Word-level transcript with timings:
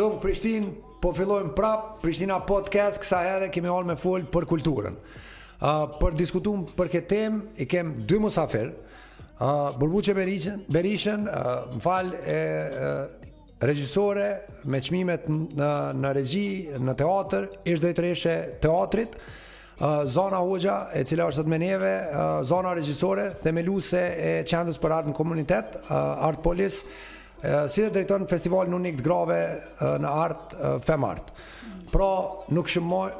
Këtu 0.00 0.16
Prishtinë 0.16 0.68
po 1.02 1.10
fillojmë 1.12 1.50
prap 1.56 1.98
Prishtina 2.00 2.38
Podcast, 2.40 3.02
kësa 3.02 3.18
herë 3.20 3.48
kemi 3.52 3.68
orë 3.68 3.88
me 3.90 3.96
folë 4.00 4.30
për 4.32 4.46
kulturën. 4.48 4.94
Uh, 4.96 5.98
për 5.98 6.14
diskutum 6.16 6.62
për 6.78 6.88
këtë 6.94 7.10
temë, 7.10 7.40
i 7.60 7.66
kem 7.68 7.90
dy 8.08 8.16
musafir, 8.22 8.70
uh, 8.70 9.76
Burbuqe 9.76 10.14
Berishën, 10.16 10.62
Berishen 10.72 11.26
uh, 11.28 11.66
më 11.74 11.82
falë 11.84 12.22
e 12.32 12.38
uh, 12.62 13.28
regjisore 13.60 14.30
me 14.72 14.80
qmimet 14.86 15.28
në, 15.28 15.70
në 16.00 16.14
regji, 16.16 16.46
në 16.80 16.96
teatr, 17.04 17.50
ishtë 17.68 17.86
dhejtëreshe 17.90 18.34
teatrit, 18.64 19.20
Zona 20.16 20.40
Hoxha, 20.44 20.72
e 20.96 21.04
cila 21.08 21.24
është 21.30 21.44
të 21.46 21.50
meneve, 21.54 21.90
zona 22.48 22.72
regjisore, 22.76 23.30
themeluse 23.44 24.00
e 24.20 24.32
qendës 24.48 24.76
për 24.80 24.92
Art 24.96 25.06
në 25.12 25.16
komunitet, 25.16 25.70
Artpolis, 25.88 26.30
Artpolis, 26.30 26.82
si 27.68 27.80
dhe 27.80 27.88
drejton 27.96 28.26
festivalin 28.28 28.76
unik 28.76 28.98
të 29.00 29.04
grave 29.04 29.36
në 30.02 30.10
art 30.10 30.50
femart. 30.84 31.30
Pra, 31.90 32.08
nuk 32.54 32.68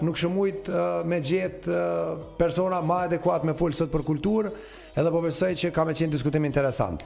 nuk 0.05 0.21
shumujt 0.21 0.69
me 1.09 1.19
gjithë 1.25 1.81
persona 2.39 2.83
ma 2.87 3.01
adekuat 3.09 3.45
me 3.49 3.55
full 3.57 3.75
sot 3.75 3.91
për 3.91 4.05
kulturë, 4.07 4.53
edhe 4.97 5.11
po 5.15 5.23
besoj 5.25 5.49
që 5.59 5.73
ka 5.75 5.85
me 5.89 5.97
qenë 5.97 6.13
diskutim 6.15 6.45
interesant. 6.47 7.03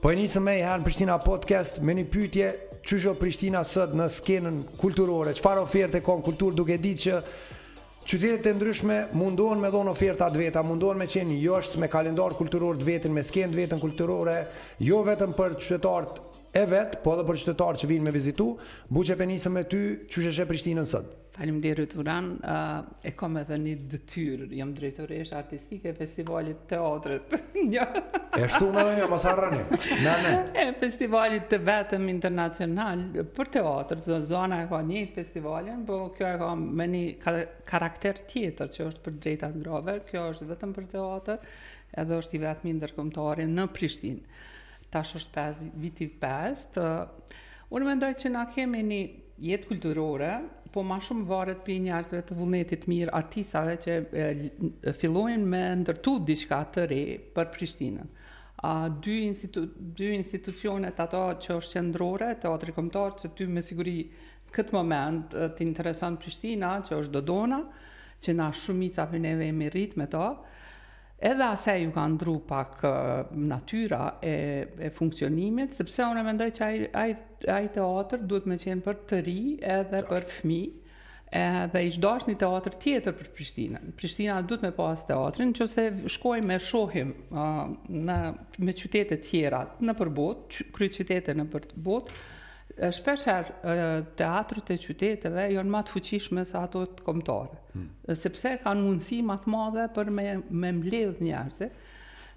Po 0.00 0.10
e 0.10 0.16
njësë 0.18 0.40
me 0.42 0.56
i 0.58 0.64
herë 0.64 0.80
në 0.80 0.84
Prishtina 0.88 1.18
Podcast 1.22 1.78
me 1.80 1.94
një 1.96 2.08
pytje 2.12 2.48
që 2.84 2.98
shumë 3.04 3.20
Prishtina 3.20 3.62
sot 3.64 3.94
në 3.96 4.08
skenën 4.18 4.58
kulturore, 4.80 5.36
që 5.36 5.44
farë 5.44 5.64
oferte 5.66 6.00
kon 6.04 6.24
kulturë 6.26 6.56
duke 6.58 6.80
ditë 6.82 7.04
që 7.04 7.22
qytetet 8.20 8.50
e 8.50 8.52
ndryshme 8.58 8.98
mundohen 9.16 9.60
me 9.64 9.70
dhonë 9.72 9.92
oferta 9.92 10.26
të 10.28 10.42
veta, 10.46 10.60
mundohen 10.64 11.00
me 11.00 11.06
qenë 11.08 11.38
joshës 11.44 11.78
me 11.80 11.88
kalendar 11.88 12.34
kulturor 12.36 12.76
të 12.76 12.88
vetën, 12.90 13.12
me 13.16 13.24
skenë 13.24 13.52
të 13.54 13.62
vetën 13.62 13.80
kulturore, 13.80 14.40
jo 14.84 15.00
vetëm 15.08 15.32
për 15.38 15.56
qytetartë 15.62 16.32
e 16.54 16.62
vet, 16.70 16.94
po 17.02 17.16
edhe 17.16 17.24
për 17.26 17.38
qytetarët 17.40 17.80
që 17.82 17.88
vinë 17.90 18.04
me 18.06 18.12
vizitu, 18.14 18.44
buqe 18.94 19.16
penisëm 19.18 19.56
me 19.58 19.64
ty, 19.70 19.78
që 20.06 20.26
sheshe 20.28 20.44
Prishtinën 20.46 20.86
sot? 20.86 21.08
Faleminderit 21.34 21.96
uran, 21.98 22.28
uh, 22.46 22.84
e 23.02 23.10
kom 23.18 23.34
edhe 23.40 23.56
një 23.58 23.72
dëtyrë, 23.90 24.46
jam 24.60 24.70
drejtoresh 24.76 25.32
artistike 25.34 25.90
festivalit 25.98 26.60
teatrit. 26.70 27.34
një. 27.58 27.86
E 28.38 28.46
shtu 28.54 28.68
në 28.70 28.84
dhe 28.86 28.94
mos 29.00 29.10
mas 29.16 29.26
harrani. 29.26 29.64
Në, 30.04 30.14
në. 30.28 30.34
E 30.62 30.68
festivalit 30.84 31.50
të 31.50 31.58
vetëm 31.66 32.06
internacional 32.12 33.02
për 33.34 33.50
teatrët, 33.58 34.06
zona 34.30 34.62
e 34.62 34.68
ka 34.70 34.78
një 34.92 35.02
festivalin, 35.18 35.82
po 35.90 35.98
kjo 36.14 36.30
e 36.30 36.38
ka 36.44 36.52
me 36.62 36.86
një 36.96 37.02
karakter 37.74 38.22
tjetër 38.30 38.70
që 38.78 38.86
është 38.92 39.04
për 39.08 39.18
drejtat 39.26 39.58
grove, 39.58 39.98
kjo 40.06 40.28
është 40.36 40.50
vetëm 40.54 40.78
për 40.78 40.86
teatrë, 40.94 41.38
edhe 42.04 42.22
është 42.22 42.38
i 42.38 42.44
vetëm 42.46 42.78
ndërkombëtar 42.78 43.48
në 43.50 43.68
Prishtinë 43.74 44.42
tash 44.94 45.16
është 45.18 45.34
pes, 45.34 45.62
viti 45.82 46.06
5, 46.22 46.78
unë 47.74 47.88
mendoj 47.90 48.12
që 48.22 48.30
na 48.34 48.44
kemi 48.54 48.82
një 48.90 48.98
jetë 49.50 49.70
kulturore, 49.72 50.32
po 50.74 50.82
ma 50.86 50.98
shumë 51.02 51.26
varet 51.30 51.60
për 51.66 51.80
njerëzve 51.86 52.20
të 52.28 52.34
vullnetit 52.38 52.86
mirë 52.90 53.12
artisave 53.18 53.76
që 53.82 53.94
e, 53.94 54.22
e, 54.22 54.92
fillojnë 54.98 55.50
me 55.50 55.60
ndërtu 55.82 56.14
diçka 56.30 56.58
të 56.74 56.84
re 56.90 57.00
për 57.36 57.50
Prishtinën. 57.54 58.08
A, 58.66 58.72
dy, 59.04 59.20
institu, 59.28 59.66
dy 59.98 60.08
institucionet 60.16 60.98
ato 61.04 61.20
që 61.44 61.56
është 61.60 61.78
qëndrore, 61.78 62.32
teatri 62.42 62.74
kombëtar, 62.74 63.14
që 63.22 63.32
ty 63.38 63.46
me 63.54 63.62
siguri 63.66 63.96
këtë 64.54 64.74
moment 64.74 65.34
të 65.36 65.66
intereson 65.66 66.18
Prishtina, 66.22 66.74
që 66.86 66.98
është 67.02 67.16
Dodona, 67.20 67.60
që 68.24 68.34
na 68.38 68.50
shumica 68.62 69.06
për 69.10 69.22
neve 69.26 69.50
e 69.52 69.70
rritë 69.74 70.00
me 70.02 70.10
to, 70.14 70.26
edhe 71.24 71.44
asaj 71.48 71.82
ju 71.86 71.92
ka 71.94 72.04
ndru 72.14 72.34
pak 72.48 72.80
natyra 73.32 74.16
e, 74.20 74.32
e 74.86 74.90
funksionimit, 74.92 75.72
sepse 75.76 76.04
unë 76.04 76.20
e 76.20 76.24
mendoj 76.28 76.50
që 76.58 76.64
aj, 76.66 76.80
ai, 77.00 77.10
ai 77.56 77.68
teatr 77.72 78.24
duhet 78.28 78.48
me 78.50 78.58
qenë 78.60 78.84
për 78.84 78.98
të 79.10 79.20
ri 79.26 79.38
edhe 79.78 80.02
për 80.10 80.26
fmi, 80.40 80.60
edhe 81.38 81.80
i 81.82 81.90
shdash 81.94 82.28
një 82.28 82.36
teatr 82.44 82.76
tjetër 82.82 83.16
për 83.20 83.30
Prishtina. 83.36 83.80
Prishtina 83.98 84.36
duhet 84.46 84.62
me 84.66 84.70
pas 84.76 85.00
teatrin, 85.08 85.54
që 85.56 85.68
se 85.72 85.86
shkoj 86.18 86.36
me 86.46 86.60
shohim 86.62 87.14
uh, 87.32 87.64
në, 87.90 88.18
me 88.68 88.76
qytetet 88.82 89.24
tjera 89.26 89.64
në 89.82 89.96
përbot, 89.98 90.60
kry 90.76 90.90
qytetet 90.94 91.40
në 91.40 91.48
përbot, 91.56 92.12
Shpesh 92.74 93.22
teatrët 94.18 94.70
e 94.74 94.76
qyteteve 94.82 95.44
janë 95.52 95.70
matë 95.70 95.92
fuqishme 95.94 96.42
se 96.48 96.56
ato 96.58 96.80
të 96.98 97.04
komtare. 97.06 97.58
Hmm. 97.74 97.84
Sepse 98.18 98.56
kanë 98.64 98.82
mundësi 98.82 99.20
matë 99.28 99.52
madhe 99.52 99.84
për 99.94 100.10
me, 100.16 100.24
me 100.50 100.72
mledhë 100.80 101.22
njerëzit. 101.22 101.76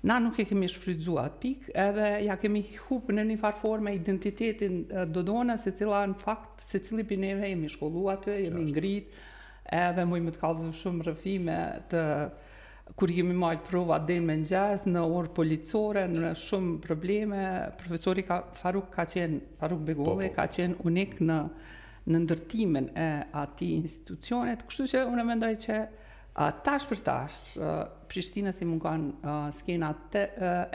Na 0.07 0.19
nuk 0.21 0.37
e 0.37 0.45
kemi 0.45 0.67
shfrydzua 0.69 1.23
atë 1.31 1.39
pikë 1.41 1.73
edhe 1.83 2.09
ja 2.27 2.35
kemi 2.37 2.61
hupë 2.85 3.15
në 3.17 3.23
një 3.31 3.37
farforme 3.41 3.95
identitetin 3.97 4.83
dodona 5.15 5.55
se 5.57 5.73
cila 5.79 6.03
në 6.11 6.19
fakt 6.21 6.61
se 6.67 6.83
cili 6.85 7.05
për 7.09 7.23
neve 7.23 7.49
jemi 7.49 7.71
shkolluar 7.73 8.19
aty, 8.19 8.35
jemi 8.43 8.67
ngritë 8.69 9.25
edhe 9.79 10.05
mu 10.07 10.21
më 10.27 10.35
të 10.35 10.43
kalëzu 10.43 10.69
shumë 10.83 11.07
rrëfime 11.09 11.57
të 11.89 12.03
kur 12.95 13.09
jemi 13.11 13.33
marrë 13.37 13.65
prova 13.67 13.97
dhe 14.03 14.19
me 14.23 14.35
ngjas 14.41 14.85
në 14.87 15.01
orë 15.17 15.31
policore, 15.35 16.05
në 16.11 16.31
shumë 16.39 16.77
probleme, 16.83 17.41
profesori 17.79 18.23
ka, 18.27 18.41
Faruk 18.57 18.91
ka 18.93 19.05
Faruk 19.59 19.81
Begove 19.87 20.27
po, 20.27 20.27
po. 20.27 20.35
ka 20.35 20.47
qenë 20.53 20.79
unik 20.87 21.19
në, 21.27 21.39
në 22.07 22.21
ndërtimin 22.23 22.91
e 22.95 23.09
ati 23.35 23.73
institucionet, 23.81 24.63
kështu 24.69 24.87
që 24.93 25.05
unë 25.11 25.27
mendoj 25.27 25.51
që 25.65 25.79
a, 26.37 26.51
tash 26.63 26.85
për 26.89 27.01
tash, 27.01 27.57
Prishtina 28.07 28.53
si 28.55 28.63
mund 28.63 29.25
skena 29.57 29.89
te, 30.13 30.21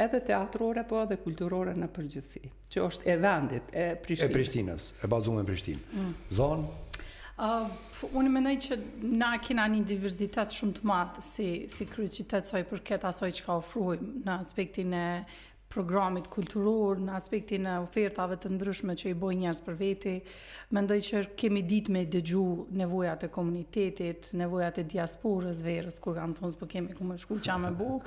edhe 0.04 0.18
teatrore, 0.20 0.82
po 0.84 0.98
edhe 1.06 1.16
kulturore 1.22 1.72
në 1.80 1.88
përgjithsi, 1.96 2.42
që 2.72 2.82
është 2.90 3.08
e 3.08 3.16
vendit, 3.22 3.70
e 3.72 3.86
Prishtinës. 3.96 4.32
E 4.32 4.36
Prishtinës, 4.36 4.90
e 5.00 5.08
në 5.40 5.44
Prishtinë. 5.48 5.86
Mm. 5.96 6.12
Zonë, 6.36 6.91
Uh, 7.40 7.66
unë 8.12 8.28
mendoj 8.32 8.52
që 8.66 8.76
na 9.20 9.30
kena 9.40 9.64
një 9.72 9.80
diversitet 9.88 10.52
shumë 10.56 10.74
të 10.78 10.88
madhë 10.90 11.22
si, 11.24 11.46
si 11.72 11.86
kryë 11.88 12.26
për 12.72 12.82
këtë 12.90 13.08
asoj 13.10 13.30
që 13.38 13.44
ka 13.46 13.56
në 13.56 14.36
aspektin 14.36 14.92
e 14.98 15.04
programit 15.72 16.26
kulturor, 16.30 16.98
në 17.00 17.14
aspektin 17.16 17.66
e 17.66 17.76
ofertave 17.84 18.36
të 18.40 18.50
ndryshme 18.56 18.94
që 18.98 19.12
i 19.12 19.16
bojnë 19.18 19.44
njerëz 19.46 19.60
për 19.66 19.78
veti. 19.78 20.14
Mendoj 20.76 20.98
që 21.06 21.22
kemi 21.40 21.62
ditë 21.68 21.92
me 21.92 22.02
dëgju 22.12 22.42
nevojat 22.80 23.26
e 23.26 23.30
komunitetit, 23.34 24.30
nevojat 24.40 24.78
e 24.82 24.86
diasporës 24.92 25.62
verës, 25.66 25.98
kur 26.02 26.16
kanë 26.18 26.38
thonë 26.40 26.54
s'po 26.56 26.68
kemi 26.72 26.96
ku 26.96 27.06
më 27.08 27.18
shku 27.24 27.40
qa 27.44 27.58
me 27.60 27.72
bu. 27.76 27.98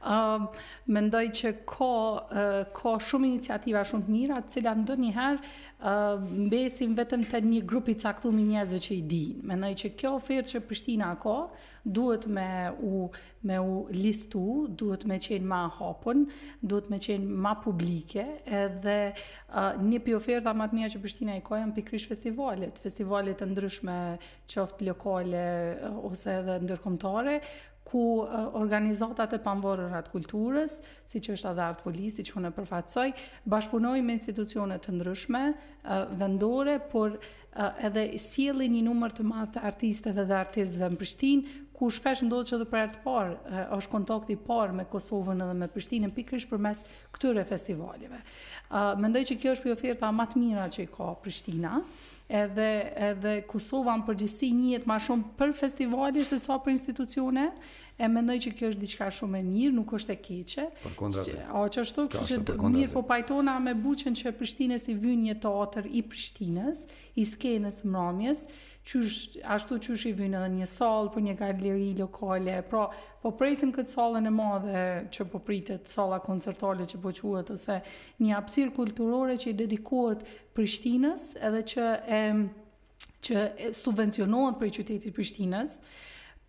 Uh, 0.00 0.48
mendoj 0.96 1.24
që 1.40 1.54
ka, 1.66 1.92
uh, 1.94 2.58
ka 2.76 2.96
shumë 3.10 3.30
iniciativa 3.32 3.86
shumë 3.88 4.08
të 4.08 4.16
mira, 4.18 4.42
të 4.44 4.56
cila 4.56 4.74
ndër 4.82 5.02
njëherë 5.06 5.40
uh, 5.42 6.26
mbesim 6.46 6.98
vetëm 6.98 7.26
të 7.30 7.42
një 7.46 7.62
grupi 7.70 7.96
caktumi 8.02 8.46
njerëzve 8.52 8.82
që 8.88 8.92
i 8.98 9.00
dinë. 9.14 9.48
Mendoj 9.52 9.72
që 9.82 9.94
kjo 9.98 10.14
ofertë 10.20 10.54
që 10.56 10.64
Prishtina 10.68 11.12
ka, 11.22 11.40
duhet 11.86 12.24
me 12.34 12.46
u 12.82 13.06
me 13.46 13.60
u 13.62 13.88
listu, 13.92 14.66
duhet 14.68 15.04
me 15.06 15.18
qenë 15.22 15.46
ma 15.52 15.62
hapun, 15.78 16.26
duhet 16.62 16.90
me 16.90 16.98
qenë 17.02 17.28
ma 17.46 17.54
publike, 17.62 18.24
edhe 18.60 18.96
uh, 19.14 19.76
një 19.82 20.02
pi 20.04 20.16
oferta 20.18 20.54
ma 20.56 20.66
të 20.68 20.78
mija 20.80 20.90
që 20.94 21.02
Prishtina 21.04 21.38
i 21.38 21.44
kojën 21.46 21.74
për 21.76 21.86
krysh 21.90 22.08
festivalit, 22.10 22.78
festivalit 22.86 23.38
të 23.40 23.50
ndryshme 23.54 23.96
qoftë 24.52 24.90
lokale 24.90 25.46
uh, 25.46 26.04
ose 26.10 26.34
edhe 26.40 26.58
ndërkomtare, 26.66 27.38
ku 27.86 28.02
uh, 28.24 28.50
organizatat 28.58 29.36
e 29.38 29.42
pambarën 29.46 29.94
kulturës, 30.10 30.80
si 31.06 31.22
që 31.22 31.36
është 31.36 31.50
adhe 31.52 31.66
artë 31.68 31.84
polisi, 31.86 32.18
si 32.24 32.28
që 32.30 32.40
unë 32.40 32.50
e 32.50 32.56
përfatsoj, 32.58 33.08
bashkëpunoj 33.52 34.00
me 34.02 34.16
institucionet 34.18 34.82
të 34.88 34.96
ndryshme, 34.98 35.44
uh, 35.54 36.02
vendore, 36.20 36.80
por 36.92 37.20
edhe 37.56 38.02
sjellin 38.20 38.68
një 38.76 38.82
numër 38.84 39.14
të 39.16 39.24
madh 39.24 39.52
të 39.54 39.60
artistëve 39.64 40.24
dhe 40.28 40.34
artistëve 40.36 40.90
në 40.92 40.98
Prishtinë, 41.00 41.52
ku 41.76 41.90
shpesh 41.92 42.22
ndodhë 42.24 42.50
që 42.54 42.58
dhe 42.62 42.66
për 42.72 42.80
e 42.80 42.88
të 42.94 43.00
parë, 43.04 43.34
është 43.76 43.92
kontakti 43.92 44.36
parë 44.48 44.76
me 44.78 44.86
Kosovën 44.92 45.42
edhe 45.44 45.54
me 45.60 45.66
Prishtinën 45.72 46.12
pikrish 46.16 46.46
për 46.48 46.60
mes 46.68 46.80
këtyre 47.14 47.42
festivalive. 47.50 48.20
Mendoj 49.02 49.22
që 49.30 49.36
kjo 49.42 49.52
është 49.56 49.66
për 49.66 49.74
oferta 49.76 50.08
matë 50.16 50.40
mira 50.42 50.64
që 50.72 50.84
i 50.86 50.90
ka 50.94 51.10
Prishtina, 51.22 51.82
edhe, 52.42 52.68
edhe 53.10 53.34
Kosova 53.50 53.94
në 54.00 54.06
përgjësi 54.08 54.48
njët 54.56 54.86
ma 54.88 54.96
shumë 55.04 55.34
për 55.38 55.52
festivali 55.60 56.24
se 56.24 56.38
sa 56.42 56.56
për 56.64 56.74
institucione, 56.78 57.44
e 58.00 58.08
mendoj 58.12 58.38
që 58.46 58.52
kjo 58.56 58.70
është 58.72 58.82
diçka 58.86 59.10
shumë 59.18 59.40
e 59.40 59.44
mirë, 59.50 59.74
nuk 59.76 59.92
është 60.00 60.14
e 60.14 60.16
keqe. 60.28 60.64
Për 60.82 60.94
kondrazi. 61.02 61.36
O, 61.60 61.66
që 61.76 61.84
është 61.84 62.06
të 62.16 62.24
që 62.46 62.56
mirë 62.72 62.92
po 62.96 63.04
pajtona 63.12 63.58
me 63.68 63.76
buqen 63.84 64.16
që 64.16 64.32
Prishtines 64.40 64.88
i 64.88 64.96
vynë 65.04 65.28
një 65.28 65.36
të 65.44 65.52
atër 65.64 65.90
i 65.92 66.02
Prishtines, 66.08 66.82
i 67.20 67.28
skenës 67.34 67.82
mramjes, 67.84 68.48
qysh, 68.86 69.38
ashtu 69.54 69.76
qysh 69.84 70.04
i 70.10 70.14
vynë 70.16 70.38
edhe 70.40 70.52
një 70.60 70.68
salë 70.70 71.10
për 71.14 71.24
një 71.28 71.34
galeri 71.40 71.88
lokale, 71.98 72.54
pra, 72.70 72.84
po 73.22 73.32
presim 73.38 73.72
këtë 73.74 73.92
salën 73.92 74.28
e 74.30 74.34
madhe 74.34 74.84
që 75.14 75.26
po 75.32 75.40
pritet 75.46 75.90
sala 75.90 76.20
koncertale 76.22 76.86
që 76.88 77.00
po 77.02 77.12
quat, 77.20 77.50
ose 77.56 77.80
një 78.22 78.34
apsir 78.38 78.70
kulturore 78.76 79.36
që 79.42 79.52
i 79.52 79.56
dedikohet 79.64 80.22
Prishtinës 80.56 81.32
edhe 81.46 81.62
që, 81.74 81.88
e, 82.20 82.22
që 83.28 83.48
e 83.48 83.72
subvencionohet 83.76 84.60
për 84.62 84.72
i 84.72 84.76
qytetit 84.80 85.16
Prishtinës, 85.18 85.80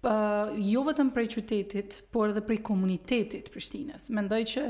Uh, 0.07 0.53
jo 0.61 0.83
vetëm 0.85 1.07
prej 1.11 1.25
qytetit, 1.33 1.95
por 2.13 2.29
edhe 2.29 2.43
prej 2.45 2.59
komunitetit 2.63 3.47
Prishtinës. 3.51 4.05
Mendoj 4.13 4.43
që 4.51 4.63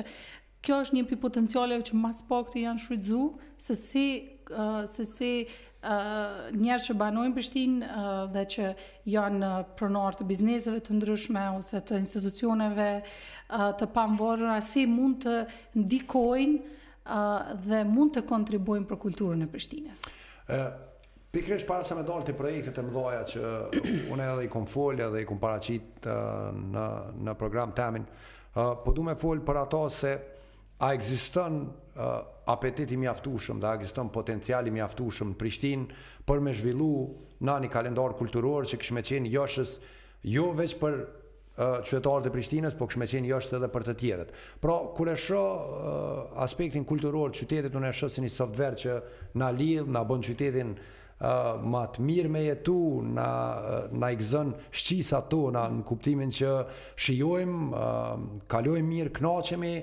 kjo 0.66 0.78
është 0.86 0.96
një 0.96 1.04
për 1.10 1.20
potencialeve 1.26 1.84
që 1.90 1.98
mas 2.00 2.22
pak 2.30 2.54
të 2.54 2.64
janë 2.64 2.82
shrydzu, 2.86 3.26
se 3.62 3.76
si 3.78 4.06
se 4.92 5.06
si 5.06 5.32
njerë 6.58 6.84
që 6.88 6.96
banojnë 6.98 7.36
Prishtin 7.36 7.76
dhe 8.34 8.44
që 8.56 8.70
janë 9.14 9.52
pronar 9.78 10.18
të 10.18 10.28
bizneseve 10.28 10.82
të 10.84 10.96
ndryshme 10.98 11.44
ose 11.58 11.82
të 11.86 12.00
institucioneve 12.02 12.88
të 13.78 13.88
panvorën, 13.96 14.60
si 14.66 14.88
mund 14.90 15.24
të 15.24 15.36
ndikojnë 15.78 16.60
dhe 17.68 17.84
mund 17.88 18.18
të 18.18 18.26
kontribuojnë 18.28 18.90
për 18.90 19.02
kulturën 19.06 19.46
e 19.46 19.50
Prishtinës? 19.54 20.04
Pikrish 21.32 21.66
parë 21.68 21.86
se 21.86 21.96
me 22.00 22.06
dalë 22.08 22.30
të 22.32 22.38
projekte 22.40 22.72
të 22.76 22.86
mdoja 22.88 23.22
që 23.28 23.52
une 24.14 24.24
edhe 24.26 24.48
i 24.48 24.52
kom 24.52 24.66
folja 24.68 25.10
dhe 25.14 25.22
i 25.22 25.28
kom 25.28 25.40
paracit 25.42 26.08
në 26.08 27.36
program 27.40 27.76
temin, 27.78 28.08
po 28.56 28.94
du 28.96 29.04
me 29.06 29.14
folj 29.22 29.44
për 29.46 29.62
ato 29.66 29.84
se 29.94 30.16
a 30.82 30.90
existën 30.94 31.62
uh, 31.98 32.18
apetiti 32.52 32.98
mjaftushëm 32.98 33.60
dhe 33.62 33.68
agiston 33.74 34.12
potenciali 34.14 34.74
aftushëm 34.82 35.32
në 35.34 35.38
Prishtinë 35.40 35.98
për 36.30 36.42
me 36.46 36.54
zhvillu 36.56 36.90
në 37.48 37.56
një 37.66 37.70
kalendar 37.74 38.14
kulturor 38.20 38.68
që 38.70 38.80
këshme 38.82 39.04
qenë 39.06 39.32
joshës 39.34 39.76
jo 40.34 40.50
veç 40.58 40.78
për 40.82 40.98
uh, 41.04 41.80
qytetarët 41.88 42.30
e 42.30 42.34
Prishtinës, 42.36 42.76
po 42.78 42.88
këshme 42.90 43.08
qenë 43.10 43.32
joshës 43.34 43.58
edhe 43.60 43.70
për 43.74 43.86
të 43.90 43.96
tjerët. 44.02 44.36
Pra, 44.64 44.78
kur 44.98 45.10
e 45.14 45.18
shë 45.18 45.40
uh, 45.40 46.38
aspektin 46.46 46.86
kulturor, 46.90 47.34
qytetit 47.38 47.76
unë 47.78 47.92
e 47.92 47.98
shë 48.02 48.12
si 48.16 48.24
një 48.26 48.32
software 48.36 48.78
që 48.82 49.00
në 49.42 49.52
lidhë, 49.60 49.90
në 49.98 50.06
bënë 50.12 50.28
qytetin 50.32 50.74
uh, 50.78 51.68
ma 51.68 51.86
të 51.96 52.06
mirë 52.08 52.34
me 52.38 52.44
jetu, 52.48 52.78
në, 53.18 53.30
uh, 53.92 54.10
i 54.10 54.20
gëzën 54.22 54.54
shqisa 54.82 55.22
tona 55.32 55.66
në 55.80 55.86
kuptimin 55.90 56.34
që 56.40 56.58
shiojmë, 57.06 57.62
uh, 57.72 58.28
kalojmë 58.54 58.92
mirë, 58.96 59.16
knaqemi, 59.22 59.74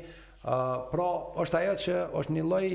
pra, 0.45 1.09
është 1.45 1.61
ajo 1.63 1.77
që 1.87 1.97
është 2.21 2.37
një 2.37 2.45
lloj 2.45 2.67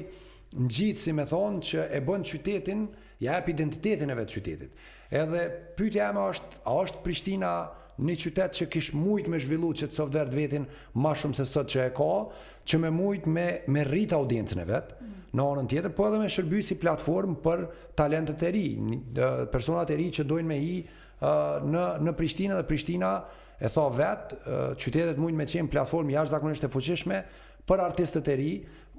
ngjitje, 0.67 0.99
si 1.01 1.13
më 1.13 1.25
thon, 1.29 1.59
që 1.61 1.85
e 1.93 2.01
bën 2.05 2.23
qytetin, 2.31 2.85
ja 3.21 3.35
jep 3.39 3.51
identitetin 3.53 4.09
e 4.09 4.15
vetë 4.17 4.35
qytetit. 4.35 4.85
Edhe 5.19 5.43
pyetja 5.77 6.07
ime 6.13 6.23
është, 6.31 6.61
a 6.65 6.77
është 6.85 7.03
Prishtina 7.03 7.49
një 7.99 8.15
qytet 8.21 8.55
që 8.55 8.67
kish 8.71 8.93
mujt 8.95 9.27
me 9.27 9.39
zhvillu 9.43 9.73
që 9.75 9.89
të 9.91 9.95
software 9.99 10.31
të 10.31 10.37
vetin 10.37 10.65
ma 11.03 11.11
shumë 11.19 11.35
se 11.35 11.45
sot 11.45 11.67
që 11.73 11.83
e 11.89 11.91
ka, 11.97 12.07
që 12.69 12.79
me 12.85 12.91
mujt 12.95 13.27
me, 13.27 13.45
me 13.67 13.83
rrit 13.89 14.13
audiencën 14.15 14.61
e 14.61 14.65
vetë, 14.69 14.95
mm. 14.95 15.19
në 15.35 15.45
anën 15.49 15.67
tjetër, 15.71 15.91
po 15.97 16.07
edhe 16.07 16.19
me 16.21 16.29
shërby 16.31 16.61
si 16.63 16.77
platformë 16.79 17.37
për 17.43 17.65
talentet 17.97 18.45
e 18.49 18.53
ri, 18.55 18.63
personat 19.51 19.91
e 19.93 19.97
ri 19.99 20.07
që 20.15 20.25
dojnë 20.29 20.47
me 20.53 20.57
hi 20.63 20.73
në, 21.19 21.85
në 22.07 22.13
Prishtina 22.19 22.57
dhe 22.59 22.65
Prishtina 22.69 23.11
e 23.59 23.69
tha 23.73 23.85
vetë, 23.99 24.41
qytetet 24.79 25.19
mujt 25.19 25.35
me 25.35 25.49
qenë 25.49 25.73
platformë 25.73 26.15
jashtë 26.15 26.37
zakonisht 26.37 26.69
e 26.69 26.71
fuqishme 26.71 27.21
për 27.69 27.83
artistët 27.85 28.31
e 28.33 28.37
ri, 28.41 28.49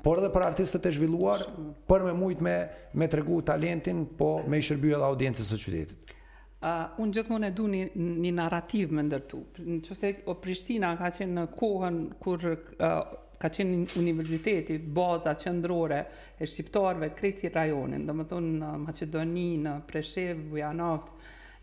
por 0.04 0.20
edhe 0.22 0.30
për 0.32 0.46
artistët 0.46 0.86
e 0.88 0.92
zhvilluar, 0.94 1.42
për 1.90 2.06
me 2.06 2.14
mujt 2.16 2.40
me, 2.46 2.54
me 2.96 3.08
tregu 3.12 3.40
talentin, 3.46 4.04
po 4.16 4.30
me 4.48 4.60
i 4.62 4.66
shërbjë 4.66 4.94
edhe 4.96 5.08
audiencës 5.12 5.50
së 5.52 5.58
qytetit. 5.64 6.14
Uh, 6.60 6.92
unë 7.00 7.16
gjithmonë 7.18 7.48
e 7.50 7.54
du 7.56 7.66
një, 7.72 7.82
një 8.24 8.32
narrativ 8.36 8.92
me 8.96 9.02
ndërtu. 9.06 9.40
Nëse 9.64 10.10
o 10.28 10.34
Prishtina 10.44 10.92
ka 11.00 11.08
qenë 11.16 11.32
në 11.38 11.44
kohën 11.56 11.98
kur 12.20 12.46
uh, 12.46 12.84
ka 13.40 13.48
qenë 13.48 13.94
universiteti, 14.00 14.76
baza 14.92 15.32
qëndrore 15.40 16.00
e 16.36 16.46
shqiptarve, 16.48 17.12
kreti 17.16 17.48
rajonin, 17.52 18.04
dhe 18.08 18.16
më 18.18 18.26
thonë 18.32 18.50
në 18.60 18.72
Macedoni, 18.86 19.46
në 19.64 19.74
Preshev, 19.88 20.44
Vujanoft, 20.52 21.14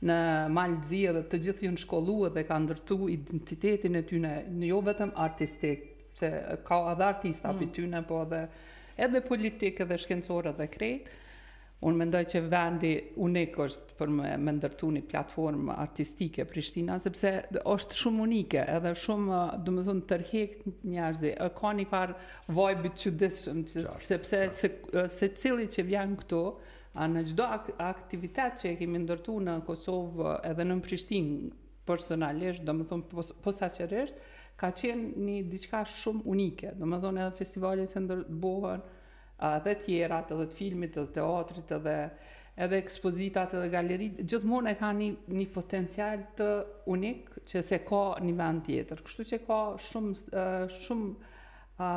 në 0.07 0.17
Malëzije 0.53 1.13
dhe 1.17 1.23
të 1.31 1.41
gjithë 1.45 1.67
ju 1.67 1.75
në 1.77 2.33
dhe 2.37 2.47
ka 2.49 2.57
ndërtu 2.65 2.99
identitetin 3.15 4.01
e 4.01 4.03
tyre, 4.09 4.33
jo 4.65 4.81
vetëm 4.89 5.13
artistik, 5.15 5.93
se 6.19 6.31
ka 6.65 6.79
edhe 6.93 7.05
artista 7.07 7.53
mm. 7.53 7.69
tyne, 7.75 8.03
po 8.07 8.21
edhe 8.25 8.41
edhe 9.07 9.21
politikë 9.27 9.87
dhe 9.91 9.97
shkencore 10.01 10.53
dhe 10.59 10.69
krejt. 10.73 11.13
Unë 11.85 11.99
mendoj 12.01 12.23
që 12.31 12.39
vendi 12.49 12.91
unik 13.21 13.57
është 13.61 13.95
për 13.99 14.09
me, 14.13 14.29
me 14.41 14.53
ndërtu 14.57 14.87
një 14.95 15.01
platformë 15.11 15.75
artistike 15.83 16.41
Prishtina, 16.49 16.95
sepse 17.03 17.29
është 17.69 17.97
shumë 17.99 18.23
unike 18.23 18.63
edhe 18.79 18.93
shumë, 19.03 19.41
du 19.61 19.75
më 19.75 19.83
thunë, 19.85 20.05
tërhek 20.09 20.55
njërëzi, 20.89 21.35
Ka 21.59 21.73
një 21.77 21.85
farë 21.91 22.15
vojë 22.57 22.93
që 22.97 23.13
sepse 23.27 24.39
qar. 24.39 24.57
Se, 24.57 24.71
se 25.19 25.29
cili 25.37 25.69
që 25.75 25.85
vjen 25.91 26.17
këtu, 26.23 26.41
a 26.97 27.05
në 27.13 27.23
gjdo 27.29 27.45
ak 27.59 27.67
aktivitet 27.91 28.57
që 28.63 28.71
e 28.71 28.75
kemi 28.79 29.03
ndërtu 29.03 29.37
në 29.45 29.59
Kosovë 29.67 30.31
edhe 30.49 30.65
në 30.65 30.79
Prishtinë 30.87 31.53
personalisht, 31.85 32.65
dhe 32.65 32.73
më 32.73 32.89
thunë, 32.89 33.21
posaqerisht, 33.45 34.17
pos 34.17 34.33
ka 34.57 34.71
qenë 34.73 35.21
një 35.29 35.37
diçka 35.51 35.83
shumë 36.01 36.25
unike, 36.33 36.71
do 36.81 36.87
më 36.89 36.99
thonë 37.03 37.23
edhe 37.27 37.37
festivali 37.37 37.85
që 37.91 38.01
ndërbohën, 38.03 38.81
dhe 39.67 39.75
tjera, 39.83 40.23
edhe 40.25 40.47
të 40.49 40.57
filmit, 40.57 40.97
edhe 40.97 41.13
teatrit, 41.19 41.73
edhe, 41.77 41.95
edhe 42.65 42.79
ekspozitat, 42.81 43.53
edhe 43.53 43.69
galerit, 43.75 44.23
gjithmonë 44.31 44.71
e 44.73 44.77
ka 44.79 44.89
një, 44.97 45.09
një 45.37 45.45
potencial 45.53 46.23
të 46.39 46.47
unik 46.93 47.29
që 47.51 47.61
se 47.69 47.79
ka 47.85 48.01
një 48.25 48.33
vend 48.39 48.65
tjetër. 48.65 49.05
Kështu 49.05 49.27
që 49.31 49.39
ka 49.45 49.59
shumë, 49.91 50.15
shumë 50.87 51.11
ë 51.77 51.91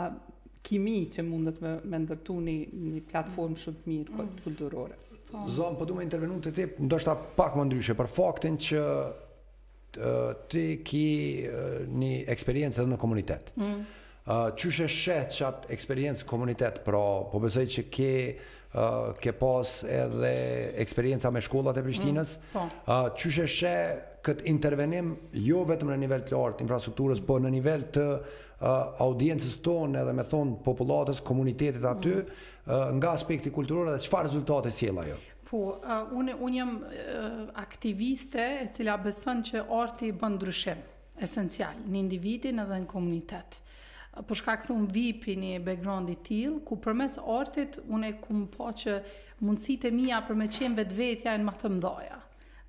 kimi 0.69 0.99
që 1.15 1.25
mundet 1.25 1.63
me, 1.65 1.79
me 1.89 2.03
ndërtu 2.05 2.35
një, 2.45 2.57
një 2.91 3.07
platformë 3.09 3.63
shumë 3.63 3.81
të 3.81 3.89
mirë 3.95 4.13
këtë 4.13 4.33
mm. 4.37 4.43
kulturore. 4.45 5.01
Zonë, 5.31 5.79
po 5.79 5.87
du 5.89 5.97
me 5.97 6.05
intervenu 6.05 6.37
të 6.43 6.53
te, 6.57 6.67
ndoshta 6.83 7.15
pak 7.39 7.57
më 7.57 7.69
ndryshe, 7.71 7.95
për 7.97 8.09
faktin 8.13 8.61
që 8.61 8.85
ti 10.51 10.65
ki 10.87 11.07
një 11.91 12.13
eksperiencë 12.33 12.81
edhe 12.83 12.93
në 12.95 12.99
komunitet. 13.01 13.51
Mm. 13.59 13.81
Uh, 14.31 14.53
qështë 14.55 14.85
e 14.87 14.95
shetë 14.95 15.35
që 15.37 15.45
atë 15.49 15.71
eksperiencë 15.75 16.27
komunitet, 16.29 16.83
pra, 16.85 17.01
po 17.31 17.41
besoj 17.43 17.65
që 17.73 17.85
ke, 17.91 18.11
uh, 18.75 19.17
ke 19.21 19.33
pas 19.35 19.71
edhe 19.91 20.31
eksperienca 20.85 21.33
me 21.35 21.41
shkollat 21.43 21.81
e 21.81 21.83
mm, 21.83 21.89
Prishtinës, 21.89 22.35
mm, 22.37 22.53
po. 22.53 22.67
uh, 22.85 23.09
qështë 23.19 23.47
e 23.49 23.55
shetë 23.57 24.21
këtë 24.29 24.47
intervenim, 24.53 25.15
jo 25.43 25.63
vetëm 25.67 25.91
në 25.95 25.99
nivel 26.05 26.23
të 26.29 26.37
lartë 26.37 26.67
infrastrukturës, 26.67 27.25
po 27.27 27.41
në 27.41 27.55
nivel 27.57 27.89
të 27.97 28.07
uh, 28.13 29.03
audiencës 29.09 29.57
tonë 29.67 30.03
edhe 30.05 30.15
me 30.21 30.29
thonë 30.35 30.61
populatës, 30.69 31.25
komunitetit 31.27 31.91
aty, 31.91 32.15
mm. 32.21 32.47
uh, 32.69 32.87
nga 33.01 33.17
aspekti 33.17 33.51
kulturore 33.57 33.97
dhe 33.97 34.05
qëfar 34.05 34.29
rezultate 34.29 34.71
s'jela 34.77 35.09
jo? 35.09 35.17
Uh, 35.17 35.30
Po, 35.51 35.57
uh, 35.57 36.11
unë 36.15 36.37
un 36.47 36.53
jam 36.55 36.77
uh, 36.79 37.49
aktiviste 37.59 38.39
e 38.61 38.67
cila 38.71 38.95
beson 39.03 39.41
që 39.43 39.65
arti 39.75 40.13
bën 40.15 40.37
ndryshim 40.37 40.85
esencial 41.27 41.81
në 41.91 41.99
individin 41.99 42.63
edhe 42.63 42.79
në 42.79 42.87
komunitet. 42.93 43.57
Po 44.29 44.37
shkak 44.39 44.63
se 44.67 44.71
unë 44.77 44.91
vipi 44.95 45.35
një 45.43 45.57
background 45.67 46.13
i 46.13 46.15
tillë, 46.27 46.61
ku 46.69 46.79
përmes 46.85 47.19
artit 47.35 47.81
unë 47.83 48.13
e 48.13 48.13
më 48.37 48.45
po 48.55 48.71
që 48.83 48.95
mundësitë 49.41 49.91
mia 49.99 50.23
për 50.29 50.39
me 50.39 50.47
qenë 50.59 50.79
vetvetja 50.85 51.33
janë 51.35 51.49
më 51.51 51.57
të 51.65 51.73
mëdha. 51.79 52.15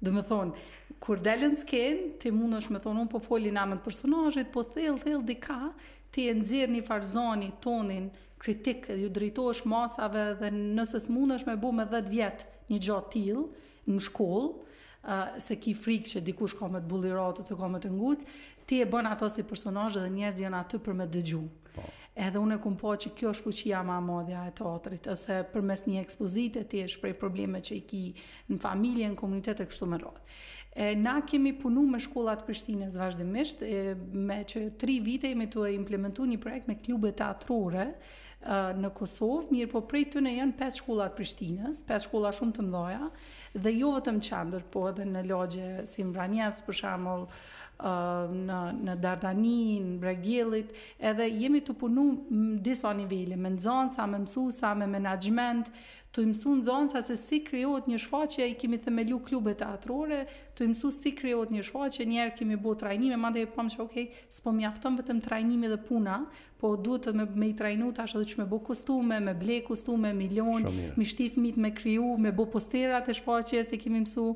Dhe 0.01 0.15
më 0.17 0.25
thonë, 0.34 0.65
kur 1.06 1.22
delën 1.25 1.53
s'ken, 1.62 2.01
ti 2.22 2.34
mund 2.34 2.58
është 2.63 2.74
me 2.75 2.82
thonë, 2.88 3.01
unë 3.06 3.13
po 3.13 3.22
folin 3.27 3.60
namën 3.62 3.77
të 3.82 3.86
personajit, 3.89 4.50
po 4.53 4.65
thellë, 4.74 4.98
thellë, 5.06 5.24
dika, 5.29 5.62
ti 6.10 6.27
e 6.34 6.34
nëzirë 6.39 6.74
një 6.79 6.86
farzoni 6.89 7.53
tonin 7.62 8.10
kritik 8.41 8.89
edhe 8.89 9.03
ju 9.05 9.12
drejtohesh 9.13 9.65
masave 9.69 10.24
dhe 10.41 10.50
nëse 10.57 11.00
smundesh 11.05 11.45
me 11.45 11.53
bumë 11.62 11.86
10 11.93 12.10
vjet 12.10 12.45
një 12.71 12.79
gjë 12.88 12.98
tillë 13.13 13.43
në 13.91 14.01
shkollë, 14.07 14.50
uh, 14.57 15.39
se 15.45 15.57
ki 15.62 15.75
frikë 15.77 16.15
që 16.15 16.24
dikush 16.29 16.57
ka 16.60 16.69
me 16.74 16.81
të 16.81 16.89
bullirat 16.91 17.41
ose 17.43 17.57
ka 17.60 17.69
me 17.74 17.81
të 17.83 17.91
ngut, 17.93 18.25
ti 18.67 18.81
e 18.83 18.88
bën 18.89 19.10
ato 19.12 19.29
si 19.33 19.45
personazh 19.51 20.00
dhe 20.01 20.10
njerëz 20.17 20.41
janë 20.45 20.62
aty 20.63 20.81
për 20.86 20.98
me 21.01 21.07
dëgju. 21.13 21.41
Po. 21.75 21.83
Edhe 22.25 22.39
unë 22.43 22.57
e 22.57 22.63
kam 22.63 22.74
pa 22.75 22.86
po 22.89 22.95
që 23.03 23.12
kjo 23.19 23.29
është 23.36 23.45
fuqia 23.48 23.79
më 23.88 23.98
e 23.98 24.03
madhe 24.07 24.36
e 24.41 24.51
teatrit, 24.57 25.05
ose 25.13 25.38
përmes 25.53 25.86
një 25.88 26.01
ekspozite 26.05 26.63
ti 26.71 26.81
e 26.83 26.88
shpreh 26.93 27.13
problemet 27.21 27.69
që 27.69 27.77
i 27.77 27.83
ki 27.91 28.01
në 28.51 28.57
familje, 28.65 29.07
në 29.13 29.19
komunitet 29.21 29.62
e 29.63 29.67
kështu 29.69 29.88
me 29.93 30.01
radhë. 30.03 30.25
E 30.71 30.89
na 31.00 31.17
kemi 31.27 31.51
punu 31.60 31.81
me 31.88 32.00
shkollat 32.03 32.43
të 32.43 32.48
Prishtinës 32.50 32.98
vazhdimisht, 33.00 33.63
e, 33.63 33.93
me 34.12 34.38
që 34.48 34.65
3 34.79 35.00
vite 35.03 35.31
jemi 35.31 35.48
tu 35.51 35.63
e 35.67 35.71
implementuar 35.75 36.29
një 36.31 36.38
projekt 36.43 36.69
me 36.71 36.77
klube 36.83 37.12
teatrore 37.19 37.89
në 38.43 38.89
Kosovë, 38.98 39.51
mirë 39.53 39.71
po 39.75 39.81
prej 39.86 40.05
të 40.13 40.21
në 40.25 40.31
janë 40.38 40.53
5 40.57 40.77
shkullat 40.79 41.13
Prishtinës, 41.17 41.81
5 41.89 42.05
shkullat 42.07 42.36
shumë 42.39 42.53
të 42.57 42.62
mdoja, 42.65 43.10
dhe 43.53 43.71
jo 43.77 43.91
vëtëm 43.98 44.19
qandër, 44.24 44.63
po 44.74 44.88
edhe 44.89 45.05
në 45.10 45.25
logje 45.29 45.69
si 45.91 46.03
Mranjevës, 46.10 46.63
për 46.65 46.79
shamëll, 46.81 47.27
në, 48.48 48.60
në 48.89 48.98
Dardani, 49.03 49.57
në 49.81 49.93
Bregjelit, 50.03 50.74
edhe 51.12 51.29
jemi 51.29 51.62
të 51.65 51.75
punu 51.81 52.07
në 52.31 52.60
disa 52.65 52.91
nivele, 52.98 53.38
me 53.38 53.53
nëzonsa, 53.57 54.05
me 54.10 54.21
mësusa, 54.25 54.74
me 54.77 54.89
menagjment, 54.89 55.69
të 56.12 56.25
imësu 56.27 56.57
në 56.60 56.98
se 57.07 57.15
si 57.15 57.38
kriot 57.39 57.86
një 57.88 57.98
shfaqe, 58.03 58.43
i 58.45 58.55
kemi 58.60 58.77
themelu 58.83 59.17
klube 59.24 59.53
teatrore, 59.55 60.25
të 60.57 60.65
imësu 60.65 60.89
si 60.91 61.13
kriot 61.15 61.50
një 61.55 61.63
shfaqe, 61.63 62.03
njerë 62.05 62.33
kemi 62.41 62.57
bo 62.60 62.74
trajnime, 62.75 63.15
ma 63.15 63.31
dhe 63.31 63.45
e 63.45 63.48
pëmë 63.53 63.71
që, 63.71 63.79
okay, 63.86 64.10
s'po 64.29 64.51
mjafton 64.57 64.98
vetëm 65.00 65.21
trajnimi 65.24 65.69
dhe 65.71 65.77
puna, 65.88 66.25
po 66.62 66.75
duhet 66.77 67.06
me, 67.15 67.25
me 67.36 67.48
i 67.50 67.56
trajnu 67.58 67.89
tash 67.98 68.13
edhe 68.15 68.25
që 68.34 68.39
me 68.44 68.46
bo 68.51 68.60
kostume, 68.68 69.18
me 69.20 69.34
ble 69.38 69.58
kostume, 69.65 70.13
milion, 70.13 70.65
mi 70.98 71.06
shtif 71.08 71.38
mit 71.41 71.58
me 71.58 71.74
kriju, 71.75 72.15
me 72.22 72.32
bo 72.36 72.46
posterat 72.53 73.10
e 73.10 73.15
shfaqje 73.18 73.63
se 73.72 73.80
kemi 73.82 74.03
mësu, 74.03 74.27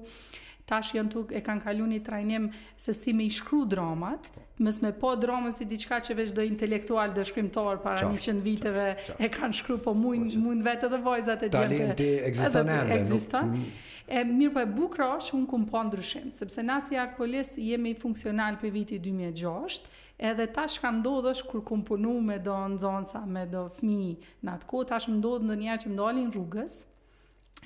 tash 0.65 0.95
janë 0.97 1.11
tuk 1.13 1.33
e 1.37 1.43
kanë 1.45 1.61
kalu 1.67 1.87
një 1.91 1.99
trajnim 2.07 2.47
se 2.81 2.95
si 2.97 3.13
me 3.13 3.27
i 3.29 3.33
shkru 3.37 3.61
dramat, 3.69 4.31
mës 4.65 4.79
me 4.81 4.89
po 5.03 5.11
dramat 5.21 5.59
si 5.59 5.67
diçka 5.69 5.99
që 6.07 6.17
veç 6.17 6.33
do 6.39 6.45
intelektual 6.49 7.13
do 7.13 7.25
shkrimtar 7.29 7.77
para 7.83 8.07
100 8.09 8.39
viteve 8.45 8.87
e 9.19 9.29
kanë 9.35 9.59
shkru, 9.59 9.77
po 9.85 9.93
mujnë 9.97 10.39
mujn 10.41 10.63
vetë 10.65 10.89
edhe 10.89 11.01
vojzat 11.05 11.45
e 11.45 11.51
djente. 11.59 11.83
Talenti 11.83 12.07
existën 12.31 12.63
ende. 12.63 13.11
Nuk... 13.11 13.51
Mm. 13.51 13.75
E 14.17 14.21
mirë 14.29 14.53
po 14.57 14.61
e 14.65 14.69
bukra 14.79 15.11
shumë 15.27 15.43
unë 15.45 15.51
këmë 15.53 15.69
po 15.75 15.85
ndryshim, 15.91 16.33
sepse 16.41 16.65
nasi 16.65 16.97
artë 17.01 17.19
polis 17.21 17.53
jemi 17.61 17.93
funksional 18.01 18.57
për 18.61 18.73
viti 18.79 18.99
2006, 19.05 19.83
Edhe 20.15 20.47
tash 20.55 20.79
ka 20.79 20.89
ndodhësh 20.95 21.41
kur 21.49 21.61
kum 21.67 21.81
punu 21.83 22.13
me 22.23 22.37
do 22.39 22.55
nxonca, 22.71 23.19
me 23.35 23.41
do 23.53 23.65
fmi, 23.79 24.15
në 24.47 24.51
atë 24.53 24.67
kohë 24.69 24.85
tash 24.93 25.09
më 25.11 25.17
ndodhë 25.19 25.47
në 25.49 25.55
njerë 25.63 25.79
që 25.83 25.89
më 25.95 26.29
rrugës, 26.35 26.75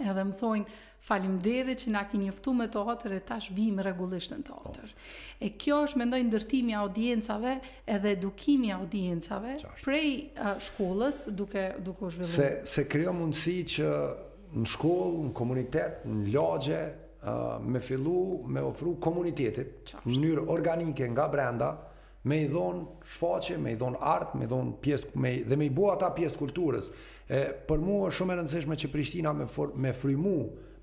edhe 0.02 0.24
më 0.30 0.36
thojnë, 0.40 0.66
falim 1.10 1.36
që 1.46 1.90
na 1.94 2.02
ki 2.10 2.18
njëftu 2.24 2.54
me 2.62 2.68
të 2.74 2.80
atër 2.94 3.12
e 3.12 3.20
tash 3.30 3.52
vim 3.54 3.80
regullisht 3.86 4.34
në 4.34 4.40
të 4.48 4.54
atër. 4.66 4.90
Po. 4.90 5.46
E 5.46 5.50
kjo 5.62 5.76
është 5.86 5.98
mendoj 6.02 6.22
ndojnë 6.22 6.30
ndërtimi 6.32 6.74
audiencave 6.80 7.54
edhe 7.98 8.10
edukimi 8.16 8.72
audiencave 8.80 9.56
prej 9.84 10.10
uh, 10.34 10.58
shkollës 10.72 11.22
duke, 11.40 11.68
duke 11.86 12.06
u 12.06 12.10
zhvillu. 12.16 12.34
Se, 12.34 12.50
se 12.74 12.86
kryo 12.90 13.14
mundësi 13.20 13.56
që 13.76 13.92
në 14.58 14.72
shkollë, 14.74 15.22
në 15.28 15.32
komunitet, 15.42 16.02
në 16.10 16.34
lagje, 16.34 16.82
uh, 17.22 17.62
me 17.62 17.80
fillu, 17.92 18.18
me 18.58 18.66
ofru 18.72 18.96
komunitetit, 19.10 19.94
në 20.08 20.18
njërë 20.26 20.48
organike 20.56 21.12
nga 21.14 21.28
brenda, 21.36 21.72
me 22.24 22.38
i 22.44 22.48
dhon 22.50 22.82
shfaqje, 23.04 23.58
me 23.58 23.72
i 23.74 23.78
dhon 23.80 23.96
art, 24.00 24.34
me 24.36 24.46
i 24.48 24.52
dhon 24.52 24.74
pjesë 24.82 25.12
me 25.22 25.36
dhe 25.46 25.56
me 25.58 25.66
i 25.70 25.76
bua 25.76 25.94
ata 25.96 26.12
pjesë 26.16 26.38
kulturës. 26.40 26.90
E 27.30 27.44
për 27.68 27.80
mua 27.84 28.10
është 28.10 28.18
shumë 28.20 28.34
e 28.36 28.40
rëndësishme 28.40 28.78
që 28.84 28.90
Prishtina 28.92 29.32
me 29.34 29.48
for, 29.50 29.72
me 29.78 29.92
frymu 29.94 30.38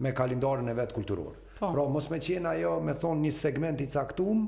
me 0.04 0.12
kalendarin 0.14 0.68
e 0.70 0.74
vet 0.78 0.92
kulturor. 0.94 1.34
Po. 1.58 1.72
Pra 1.74 1.84
mos 1.88 2.08
me 2.12 2.20
qenë 2.22 2.50
ajo, 2.54 2.78
me 2.84 2.94
thon 3.00 3.20
një 3.24 3.32
segment 3.34 3.80
i 3.82 3.88
caktuar 3.88 4.44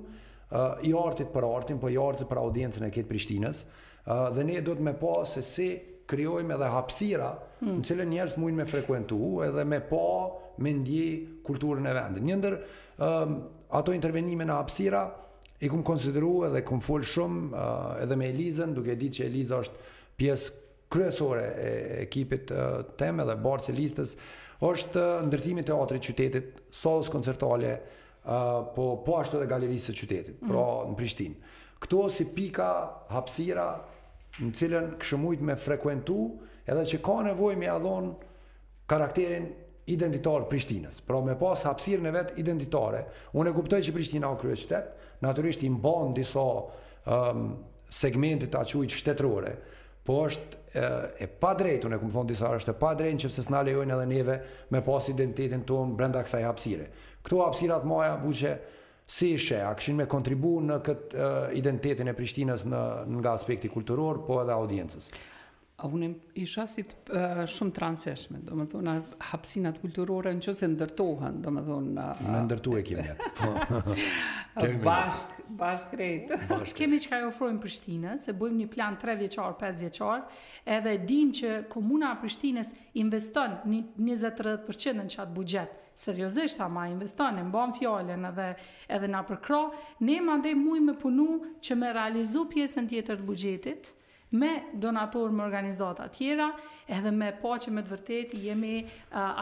i 0.87 0.95
artit 0.97 1.29
për 1.33 1.45
artin, 1.49 1.79
po 1.81 1.91
i 1.93 1.99
artit 2.01 2.29
për 2.31 2.41
audiencën 2.47 2.87
e 2.87 2.91
këtë 2.95 3.09
Prishtinës. 3.11 3.65
dhe 4.33 4.45
ne 4.45 4.61
do 4.65 4.73
të 4.75 4.81
me 4.83 4.95
pa 4.97 5.25
se 5.29 5.43
si 5.45 5.69
kryojme 6.09 6.55
edhe 6.55 6.69
hapsira 6.73 7.27
hmm. 7.61 7.81
në 7.81 7.85
cilën 7.85 8.09
njerës 8.09 8.37
mund 8.41 8.57
me 8.57 8.65
frekuentu 8.65 9.19
edhe 9.45 9.65
me 9.69 9.81
pa 9.85 10.39
me 10.59 10.71
ndje 10.73 11.43
kulturën 11.45 11.85
e 11.91 11.93
vendin. 11.93 12.25
Njëndër, 12.25 12.55
um, 13.05 13.35
ato 13.77 13.93
intervenime 13.93 14.47
në 14.49 14.57
hapsira, 14.57 15.03
i 15.61 15.69
kum 15.69 15.83
konsideru 15.83 16.45
edhe 16.47 16.61
kum 16.67 16.81
fol 16.85 17.03
shumë 17.07 17.43
uh, 17.51 17.93
edhe 18.03 18.17
me 18.21 18.29
Elizën, 18.33 18.75
duke 18.77 18.95
ditë 18.99 19.19
që 19.21 19.27
Eliza 19.29 19.59
është 19.65 19.87
pjesë 20.19 20.55
kryesore 20.93 21.47
e 21.61 21.73
ekipit 22.05 22.53
uh, 22.55 22.85
tem 23.01 23.21
edhe 23.25 23.35
barës 23.43 23.71
e 23.71 23.75
listës, 23.75 24.15
është 24.65 25.03
uh, 25.03 25.25
ndërtimi 25.27 25.65
teatrit 25.67 26.05
qytetit, 26.07 26.63
salës 26.79 27.11
koncertale, 27.13 27.73
uh, 28.25 28.73
po, 28.77 28.89
po 29.05 29.19
ashtu 29.19 29.39
edhe 29.41 29.51
galerisë 29.51 29.93
qytetit, 29.99 30.35
mm 30.39 30.47
-hmm. 30.47 30.53
pra 30.53 30.91
në 30.91 30.95
Prishtinë. 31.01 31.43
Këto 31.81 32.09
si 32.11 32.25
pika 32.25 32.71
hapsira 33.11 33.69
në 34.41 34.53
cilën 34.55 34.87
këshëmujt 35.03 35.41
me 35.41 35.57
frekuentu 35.57 36.23
edhe 36.67 36.83
që 36.85 36.99
ka 37.03 37.23
nevoj 37.29 37.57
me 37.57 37.67
adhon 37.69 38.15
karakterin 38.87 39.47
identitar 39.89 40.45
Prishtinës. 40.51 41.01
Pra 41.07 41.21
me 41.25 41.35
pas 41.41 41.65
hapsirën 41.65 42.07
e 42.07 42.13
vet 42.13 42.35
identitare, 42.41 43.05
unë 43.39 43.53
e 43.53 43.57
kuptoj 43.57 43.81
që 43.87 43.95
Prishtina 43.97 44.31
u 44.35 44.39
krye 44.41 44.57
qytet, 44.61 44.91
natyrisht 45.25 45.65
i 45.67 45.71
mban 45.73 46.13
disa 46.17 46.45
um, 46.61 47.49
segmente 47.89 48.49
të 48.53 48.65
shtetërore, 48.95 49.57
po 50.09 50.23
është 50.27 50.57
e 50.79 51.27
pa 51.41 51.55
drejtë, 51.57 51.89
unë 51.89 51.97
e 51.97 52.09
thonë 52.13 52.29
disa 52.29 52.51
është 52.59 52.75
e 52.75 52.79
pa 52.81 52.91
drejtë 52.97 53.17
nëse 53.29 53.43
s'na 53.45 53.63
lejojnë 53.65 53.95
edhe 53.95 54.07
neve 54.09 54.35
me 54.73 54.83
pas 54.85 55.09
identitetin 55.09 55.63
ton 55.69 55.95
brenda 55.97 56.21
kësaj 56.25 56.45
hapësire. 56.45 56.87
Këto 57.25 57.41
hapësirat 57.43 57.87
moja 57.89 58.11
buçe 58.21 58.53
si 59.09 59.31
ishe, 59.39 59.57
a 59.65 59.71
këshin 59.77 59.97
me 59.99 60.07
kontribu 60.09 60.53
në 60.69 60.77
këtë 60.85 61.29
identitetin 61.61 62.13
e 62.13 62.17
Prishtinës 62.19 62.67
në, 62.69 62.83
nga 63.21 63.33
aspekti 63.35 63.73
kulturor, 63.73 64.21
po 64.29 64.43
edhe 64.45 64.55
audiencës. 64.57 65.09
Unë 65.79 66.07
isha 66.43 66.65
si 66.67 66.83
të 66.91 67.13
uh, 67.15 67.41
shumë 67.47 67.71
transeshme, 67.77 68.41
do 68.43 68.57
më 68.59 68.65
thonë, 68.73 68.93
hapsinat 69.31 69.77
kulturore 69.79 70.33
në 70.35 70.41
që 70.43 70.55
se 70.59 70.69
ndërtohen, 70.73 71.37
do 71.45 71.53
më 71.55 71.61
thonë... 71.69 71.93
Uh, 72.17 72.23
në 72.33 72.41
ndërtu 72.49 72.73
e 72.81 72.81
kemi 72.89 73.29
po. 73.39 73.51
bashk, 74.83 75.37
bashk 75.61 75.93
krejt. 75.95 76.33
kemi 76.81 76.99
që 77.05 77.13
ka 77.13 77.21
i 77.23 77.27
ofrojmë 77.29 77.63
Prishtinë, 77.63 78.17
se 78.25 78.35
bëjmë 78.35 78.59
një 78.65 78.67
plan 78.73 78.97
3 79.05 79.15
vjeqar, 79.21 79.55
5 79.61 79.83
vjeqar, 79.85 80.25
edhe 80.81 80.97
dim 81.07 81.31
që 81.39 81.53
komuna 81.71 82.11
Prishtinës 82.25 82.73
investon 82.99 83.55
një 83.71 83.81
20-30% 84.03 84.99
në 85.05 85.15
qatë 85.15 85.37
bugjetë, 85.39 85.79
seriozisht 85.99 86.59
ama 86.67 86.89
investon 86.91 87.39
në 87.39 87.45
mban 87.53 87.77
fjallën 87.79 88.27
edhe 88.33 88.51
edhe 88.99 89.13
na 89.15 89.23
përkro, 89.31 89.63
ne 90.03 90.19
mandej 90.27 90.59
muj 90.59 90.83
me 90.91 90.95
punu 90.99 91.45
që 91.63 91.79
me 91.79 91.95
realizu 91.95 92.49
pjesën 92.51 92.91
tjetër 92.91 93.23
të 93.23 93.29
buxhetit, 93.31 93.93
me 94.37 94.53
donatorë 94.79 95.33
më 95.33 95.45
organizata 95.45 96.09
tjera, 96.13 96.51
edhe 96.93 97.13
me 97.13 97.31
po 97.41 97.55
që 97.61 97.73
me 97.73 97.83
të 97.85 97.93
vërtet 97.95 98.35
jemi 98.43 98.81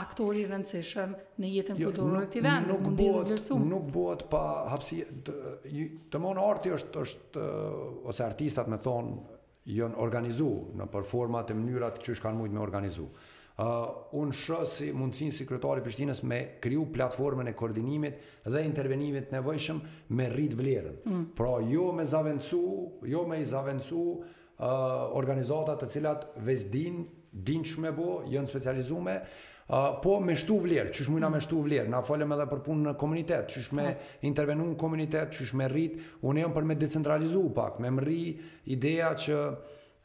aktori 0.02 0.44
rëndësishëm 0.46 1.14
në 1.42 1.50
jetën 1.56 1.80
jo, 1.80 1.90
të 1.94 2.08
këti 2.16 2.42
Nuk, 2.42 2.68
nuk 2.68 2.98
bëhet, 2.98 3.54
nuk 3.66 3.88
bëhet 3.94 4.26
pa 4.30 4.42
hapsi, 4.74 5.00
të, 5.26 5.36
të 6.12 6.22
monë 6.22 6.42
arti 6.52 6.74
është, 6.78 7.02
është 7.06 7.48
ose 8.12 8.26
artistat 8.26 8.70
me 8.70 8.78
thonë, 8.86 9.16
jënë 9.66 9.98
organizu 9.98 10.50
në 10.78 10.86
performat 10.92 11.50
e 11.50 11.56
mënyrat 11.58 11.98
që 12.06 12.14
shkanë 12.20 12.38
mujtë 12.44 12.54
me 12.54 12.62
organizu. 12.62 13.08
Uh, 13.56 13.88
unë 14.20 14.34
shë 14.36 14.56
si 14.68 14.86
mundësin 14.92 15.30
sekretari 15.32 15.80
Prishtinës 15.80 16.18
me 16.28 16.38
kriju 16.60 16.82
platformën 16.92 17.48
e 17.48 17.54
koordinimit 17.56 18.18
dhe 18.52 18.60
intervenimit 18.68 19.30
nevojshëm 19.32 19.78
me 20.12 20.26
rritë 20.28 20.58
vlerën. 20.58 20.98
Mm. 21.08 21.22
Pra 21.38 21.54
jo 21.64 21.86
me 21.96 22.04
zavendësu, 22.04 22.60
jo 23.08 23.22
me 23.26 23.40
i 23.40 23.46
zavendësu, 23.48 24.02
organizatat 25.14 25.82
të 25.82 25.88
cilat 25.92 26.24
veç 26.46 26.62
din, 26.72 27.02
din 27.32 27.62
që 27.66 27.80
me 27.84 27.92
bo, 27.92 28.22
jënë 28.32 28.48
specializume, 28.52 29.18
Uh, 29.66 29.96
po 29.98 30.20
me 30.22 30.36
shtu 30.38 30.60
vlerë, 30.62 30.92
që 30.94 31.04
shmujna 31.08 31.26
me 31.34 31.40
shtu 31.42 31.58
vlerë, 31.66 31.88
na 31.90 31.98
falem 32.06 32.30
edhe 32.36 32.44
për 32.46 32.60
punë 32.68 32.84
në 32.84 32.92
komunitet, 33.02 33.48
që 33.50 33.62
shme 33.66 33.86
intervenu 34.28 34.62
në 34.68 34.76
komunitet, 34.78 35.32
që 35.34 35.46
shme 35.48 35.66
rrit, 35.72 35.96
unë 36.22 36.44
jam 36.44 36.54
për 36.54 36.68
me 36.70 36.76
decentralizu 36.78 37.42
pak, 37.56 37.80
me 37.82 37.90
mëri 37.96 38.20
ideja 38.78 39.08
që 39.24 39.40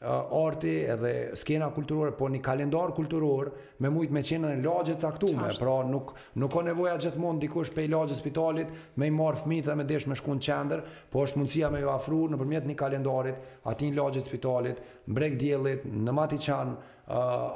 uh, 0.02 0.46
arti 0.46 0.74
edhe 0.90 1.12
skena 1.38 1.68
kulturore, 1.74 2.12
po 2.18 2.28
një 2.30 2.40
kalendar 2.42 2.92
kulturor 2.96 3.50
me 3.82 3.90
mujt 3.92 4.10
me 4.14 4.22
qenë 4.26 4.50
në 4.56 4.64
lagje 4.66 4.96
saktume 5.02 5.48
Qashtë. 5.48 5.62
pra 5.62 5.76
nuk 5.90 6.14
nuk 6.42 6.52
ka 6.56 6.62
nevoja 6.66 6.96
gjithmonë 7.04 7.42
dikush 7.46 7.70
i 7.82 7.86
lagje 7.90 8.18
spitalit 8.18 8.72
me 8.96 9.06
i 9.08 9.14
marë 9.14 9.42
fmitë 9.44 9.70
dhe 9.70 9.78
me 9.82 9.86
desh 9.88 10.08
me 10.10 10.18
shku 10.18 10.34
qender, 10.42 10.82
po 11.10 11.22
është 11.26 11.38
mundësia 11.42 11.70
me 11.70 11.82
ju 11.84 11.90
afru 11.92 12.22
në 12.32 12.40
përmjet 12.40 12.66
një 12.70 12.76
kalendarit, 12.80 13.38
ati 13.70 13.90
një 13.92 13.98
lagje 14.00 14.24
spitalit, 14.26 14.82
mbrek 15.06 15.38
djelit, 15.38 15.86
në 15.86 16.12
mati 16.16 16.36
qanë, 16.42 16.76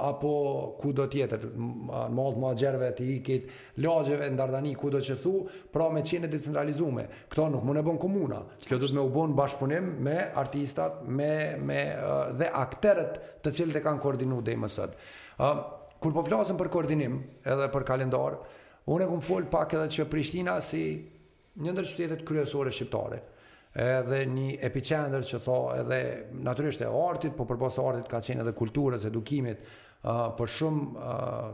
apo 0.00 0.30
ku 0.76 0.90
do 0.92 1.06
tjetër, 1.08 1.46
në 1.56 2.00
malt 2.12 2.36
ma 2.40 2.50
gjerëve, 2.58 2.90
të 2.98 3.04
ikit, 3.16 3.52
lagjeve, 3.80 4.28
në 4.28 4.36
dardani, 4.38 4.72
ku 4.78 4.90
do 4.92 5.00
që 5.00 5.16
thu, 5.22 5.32
pra 5.72 5.86
me 5.94 6.02
qene 6.04 6.28
decentralizume. 6.28 7.06
Këto 7.32 7.46
nuk 7.54 7.64
mund 7.64 7.80
e 7.80 7.84
bën 7.86 8.00
komuna. 8.02 8.42
Kjo 8.66 8.78
dështë 8.82 8.98
me 8.98 9.04
u 9.06 9.12
bën 9.14 9.36
bashkëpunim 9.38 9.88
me 10.06 10.16
artistat 10.44 11.00
me, 11.08 11.30
me, 11.56 11.80
dhe 12.36 12.50
akteret 12.52 13.20
të 13.44 13.54
cilët 13.58 13.80
e 13.80 13.84
kanë 13.86 14.02
koordinu 14.04 14.42
dhe 14.44 14.56
i 14.56 14.60
mësët. 14.60 15.00
kur 15.96 16.12
po 16.12 16.22
flasëm 16.26 16.58
për 16.60 16.68
koordinim 16.70 17.14
edhe 17.48 17.70
për 17.72 17.84
kalendar, 17.94 18.34
unë 18.84 19.06
e 19.08 19.08
kumë 19.08 19.24
folë 19.24 19.48
pak 19.50 19.72
edhe 19.78 19.86
që 19.90 20.04
Prishtina 20.12 20.58
si 20.60 20.82
një 21.56 21.72
ndër 21.72 21.88
qytetet 21.88 22.26
kryesore 22.28 22.70
shqiptare 22.72 23.22
edhe 23.76 24.22
një 24.32 24.50
epicendër 24.64 25.24
që 25.28 25.40
tho 25.44 25.56
edhe 25.76 25.98
natyrisht 26.40 26.80
e 26.80 26.88
artit, 26.88 27.34
po 27.36 27.44
përpos 27.46 27.76
e 27.78 27.82
artit 27.90 28.08
ka 28.08 28.22
qenë 28.24 28.44
edhe 28.44 28.54
kulturës, 28.56 29.04
edukimit, 29.08 29.60
uh, 30.04 30.32
për 30.38 30.48
shumë 30.58 30.84
uh, 30.96 31.50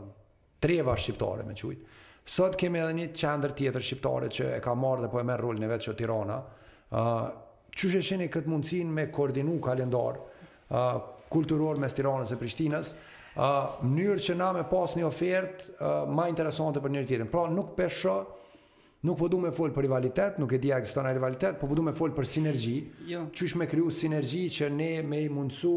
treva 0.63 0.95
shqiptare 0.95 1.43
me 1.43 1.55
qujtë. 1.59 1.99
Sot 2.33 2.55
kemi 2.55 2.79
edhe 2.79 2.93
një 2.99 3.07
qendër 3.19 3.51
tjetër 3.57 3.83
shqiptare 3.83 4.29
që 4.31 4.51
e 4.57 4.61
ka 4.63 4.71
marrë 4.79 5.03
dhe 5.03 5.09
po 5.11 5.19
e 5.19 5.25
merr 5.27 5.43
rolin 5.43 5.65
e 5.67 5.71
vetë 5.73 5.89
që 5.89 5.95
Tirana. 6.01 6.41
ë 6.91 7.01
uh, 7.01 7.31
Çu 7.73 7.89
shëshini 7.89 8.27
këtë 8.29 8.51
mundësin 8.51 8.89
me 8.93 9.07
koordinu 9.09 9.55
kalendar 9.65 10.19
ë 10.21 10.77
uh, 10.77 10.97
kulturor 11.33 11.79
mes 11.81 11.89
Tiranës 11.97 12.29
dhe 12.29 12.37
Prishtinës, 12.37 12.91
ë 13.33 13.47
uh, 13.49 13.81
mënyrë 13.81 14.21
që 14.29 14.35
na 14.37 14.51
me 14.53 14.61
pas 14.69 14.93
një 14.93 15.07
ofertë 15.07 15.71
uh, 15.81 16.03
më 16.13 16.27
interesante 16.35 16.79
për 16.83 16.93
një 16.93 17.03
tjetër, 17.09 17.31
Pra 17.33 17.47
nuk 17.49 17.71
peshë 17.79 18.13
Nuk 19.03 19.17
po 19.19 19.27
du 19.27 19.35
me 19.43 19.49
folë 19.51 19.73
për 19.75 19.83
rivalitet, 19.83 20.37
nuk 20.39 20.53
e 20.55 20.57
dija 20.63 20.77
kështë 20.83 20.95
tona 20.95 21.09
rivalitet, 21.15 21.57
po 21.59 21.67
po 21.67 21.75
du 21.75 21.83
me 21.83 21.91
folë 21.95 22.13
për 22.15 22.27
sinergji. 22.33 22.75
Jo. 23.09 23.25
Qysh 23.35 23.57
me 23.59 23.67
kryu 23.67 23.89
sinergji 23.97 24.45
që 24.57 24.69
ne 24.75 24.89
me 25.03 25.19
i 25.25 25.27
mundësu 25.37 25.71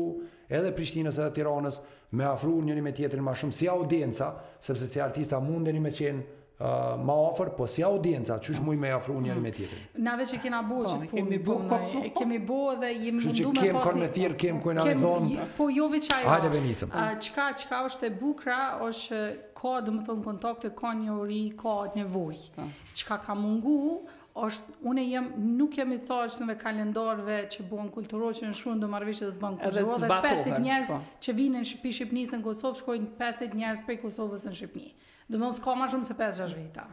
edhe 0.60 0.70
Prishtinës 0.76 1.18
edhe 1.18 1.32
Tiranës 1.40 1.80
me 2.20 2.28
afru 2.30 2.54
njëri 2.68 2.84
me 2.86 2.92
tjetërin 2.94 3.26
ma 3.26 3.34
shumë 3.40 3.56
si 3.58 3.66
audienca, 3.72 4.28
sepse 4.68 4.86
si 4.92 5.02
artista 5.08 5.42
mundeni 5.42 5.82
me 5.82 5.90
qenë 5.98 6.45
uh, 6.60 6.66
ma 7.04 7.12
ofër, 7.12 7.50
po 7.56 7.66
si 7.68 7.82
audienca, 7.84 8.38
që 8.42 8.54
është 8.54 8.64
mujë 8.64 8.80
me 8.84 8.90
afru 8.96 9.16
unë 9.20 9.34
me 9.44 9.50
tjetër. 9.54 9.82
Mm. 9.92 10.04
Na 10.08 10.14
veç 10.20 10.32
e 10.36 10.40
kena 10.42 10.62
bu 10.66 10.78
po, 10.86 10.92
që 10.92 10.96
punë, 11.12 11.12
kemi 11.12 11.38
bu, 11.46 11.56
po, 11.70 11.80
kemi 12.18 12.38
bu 12.50 12.58
dhe 12.80 12.92
jemi 12.94 13.20
mundu 13.20 13.26
me 13.28 13.30
posi. 13.30 13.62
Kemi 13.62 13.84
kërë 13.86 14.00
me 14.04 14.08
thirë, 14.18 14.38
kemi 14.44 14.60
po, 14.62 14.68
kërë 14.70 14.84
në 14.90 14.98
dhonë. 15.04 15.46
Po 15.60 15.68
jo 15.76 15.88
veç 15.92 16.10
ajo. 16.18 16.28
Hajde 16.32 16.52
venisëm. 16.56 16.92
Uh, 16.92 17.16
qka, 17.28 17.48
qka 17.62 17.80
është 17.92 18.10
e 18.10 18.12
bukra, 18.22 18.60
është 18.90 19.20
ka, 19.60 19.74
dhe 19.86 19.96
më 19.98 20.06
thonë, 20.10 20.24
kontakte, 20.30 20.72
ka 20.84 20.94
një 20.98 21.18
uri, 21.22 21.42
ka 21.64 21.76
një 21.96 22.06
vuj. 22.16 22.40
Po. 22.56 22.70
Qka 23.02 23.20
ka 23.26 23.36
mungu, 23.38 23.78
është 24.36 24.74
unë 24.90 25.02
jam 25.08 25.28
nuk 25.56 25.76
jam 25.78 25.92
i 25.94 25.96
thashë 26.04 26.44
në 26.44 26.56
kalendarëve 26.60 27.36
që 27.54 27.62
bëhen 27.70 27.86
kulturore 27.94 28.36
që 28.36 28.50
në 28.50 28.56
shkruan 28.58 28.82
do 28.82 28.88
marrëveshje 28.92 29.30
të 29.30 29.30
zban 29.38 29.54
kulturore 29.62 30.10
50 30.12 30.58
njerëz 30.60 30.90
që 31.24 31.34
vinin 31.38 31.56
në 31.64 31.68
Shqipëri 31.70 32.26
në 32.34 32.40
Kosovë 32.44 32.82
shkojnë 32.82 33.08
50 33.16 33.56
njerëz 33.56 33.84
prej 33.88 33.96
Kosovës 34.02 34.44
në 34.50 34.52
Shqipëri 34.58 34.90
do 35.30 35.38
mos 35.42 35.58
ka 35.64 35.74
më 35.80 35.88
shumë 35.94 36.08
se 36.08 36.16
5-6 36.18 36.54
vjeta. 36.58 36.84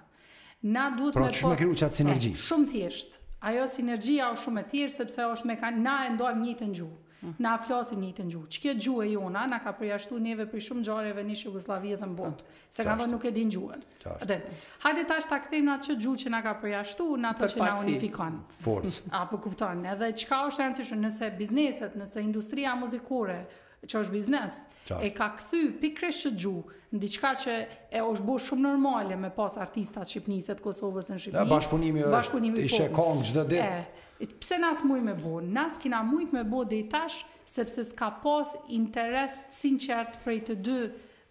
Na 0.76 0.88
duhet 0.96 1.14
pra, 1.16 1.26
me 1.28 1.38
po 1.38 1.54
pra, 1.54 2.18
shumë 2.48 2.66
thjesht. 2.72 3.20
Ajo 3.44 3.66
sinergjia 3.68 4.30
është 4.32 4.44
shumë 4.46 4.62
e 4.62 4.68
thjeshtë 4.72 5.00
sepse 5.04 5.24
është 5.36 5.50
me 5.50 5.58
kanë 5.60 5.82
na 5.86 5.96
e 6.08 6.12
ndajmë 6.16 6.46
një 6.48 6.54
të 6.62 6.68
ngjuh. 6.74 6.94
Mm. 7.24 7.34
Na 7.44 7.52
flasim 7.64 8.00
një 8.04 8.14
të 8.16 8.24
ngjuh. 8.30 8.46
Çka 8.56 8.74
gjuhë 8.86 9.06
jona 9.14 9.42
na 9.52 9.60
ka 9.64 9.74
përjashtuar 9.80 10.22
neve 10.24 10.46
për 10.54 10.62
shumë 10.70 10.86
gjareve 10.88 11.26
në 11.28 11.36
Jugosllavi 11.42 11.92
dhe 11.98 12.08
në 12.10 12.16
botë, 12.20 12.48
ah, 12.56 12.62
se 12.78 12.86
kanë 12.88 13.00
vonë 13.04 13.12
nuk 13.16 13.26
e 13.28 13.32
din 13.36 13.52
gjuhën. 13.52 13.84
Atë. 14.16 14.38
Hajde 14.86 15.04
tash 15.12 15.28
ta 15.32 15.40
kthejmë 15.44 15.74
atë 15.76 15.90
çu 15.92 15.98
gjuhë 16.06 16.22
që 16.24 16.34
na 16.36 16.42
ka 16.48 16.54
përjashtuar, 16.64 17.20
na 17.24 17.34
ato 17.36 17.50
që 17.54 17.62
na 17.64 17.70
unifikon. 17.84 18.40
Forcë. 18.64 19.10
Apo 19.22 19.42
kupton, 19.46 19.84
edhe 19.92 20.12
çka 20.24 20.40
është 20.50 20.64
rëndësishme 20.64 21.02
nëse 21.06 21.32
bizneset, 21.40 22.00
nëse 22.00 22.24
industria 22.24 22.76
muzikore 22.80 23.40
që 23.88 24.02
është 24.06 24.14
biznes. 24.16 24.60
E 25.02 25.10
ka 25.16 25.30
këthy 25.38 25.62
pikre 25.82 26.10
që 26.14 26.32
gju, 26.40 26.56
në 26.94 27.00
diqka 27.04 27.32
që 27.44 27.54
e 27.98 28.02
është 28.04 28.26
bo 28.28 28.36
shumë 28.44 28.66
normale 28.68 29.16
me 29.20 29.30
pas 29.34 29.56
artistat 29.64 30.10
Shqipnisët, 30.12 30.60
Kosovës 30.64 31.08
në 31.14 31.18
Shqipni. 31.20 31.38
Dhe 31.38 31.46
bashkëpunimi 31.52 32.04
është, 32.04 32.14
bashkëpunimi 32.18 32.62
është, 32.64 32.72
ishe 32.72 32.90
kong 32.94 33.24
gjithë 33.24 33.40
dhe 33.40 33.46
ditë. 33.54 34.02
Pse 34.44 34.60
nas 34.62 34.84
muj 34.88 35.00
me 35.04 35.16
bo? 35.20 35.38
Nas 35.42 35.80
kina 35.82 36.04
muj 36.06 36.28
me 36.36 36.44
bo 36.46 36.66
dhe 36.70 36.82
i 36.84 36.84
tash, 36.92 37.24
sepse 37.50 37.86
s'ka 37.90 38.12
pas 38.24 38.54
interes 38.74 39.40
sinqert 39.62 40.20
prej 40.24 40.44
të 40.52 40.58
dy 40.68 40.78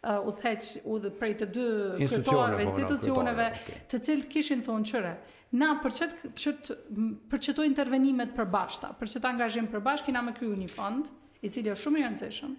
u 0.02 0.34
theq 0.40 0.72
u 0.90 0.96
dhe 1.04 1.12
prej 1.20 1.36
të 1.42 1.50
dy 1.54 1.68
kryetarëve, 2.00 2.66
po 2.66 2.74
institucioneve, 2.74 3.50
të 3.92 4.02
cilët 4.08 4.28
kishin 4.32 4.64
thonë 4.66 4.90
qëre. 4.90 5.14
Na 5.60 5.74
për 5.84 6.14
çet 6.40 6.70
për 7.28 7.66
intervenimet 7.68 8.32
përbashkëta, 8.38 8.94
për 8.98 9.10
çet 9.14 9.26
angazhim 9.28 9.68
përbashkë 9.74 10.12
me 10.24 10.32
kriju 10.40 10.56
një 10.64 10.70
fond 10.72 11.12
i 11.42 11.50
cili 11.50 11.70
është 11.72 11.84
shumë 11.86 12.00
i 12.00 12.04
rëndësishëm. 12.06 12.50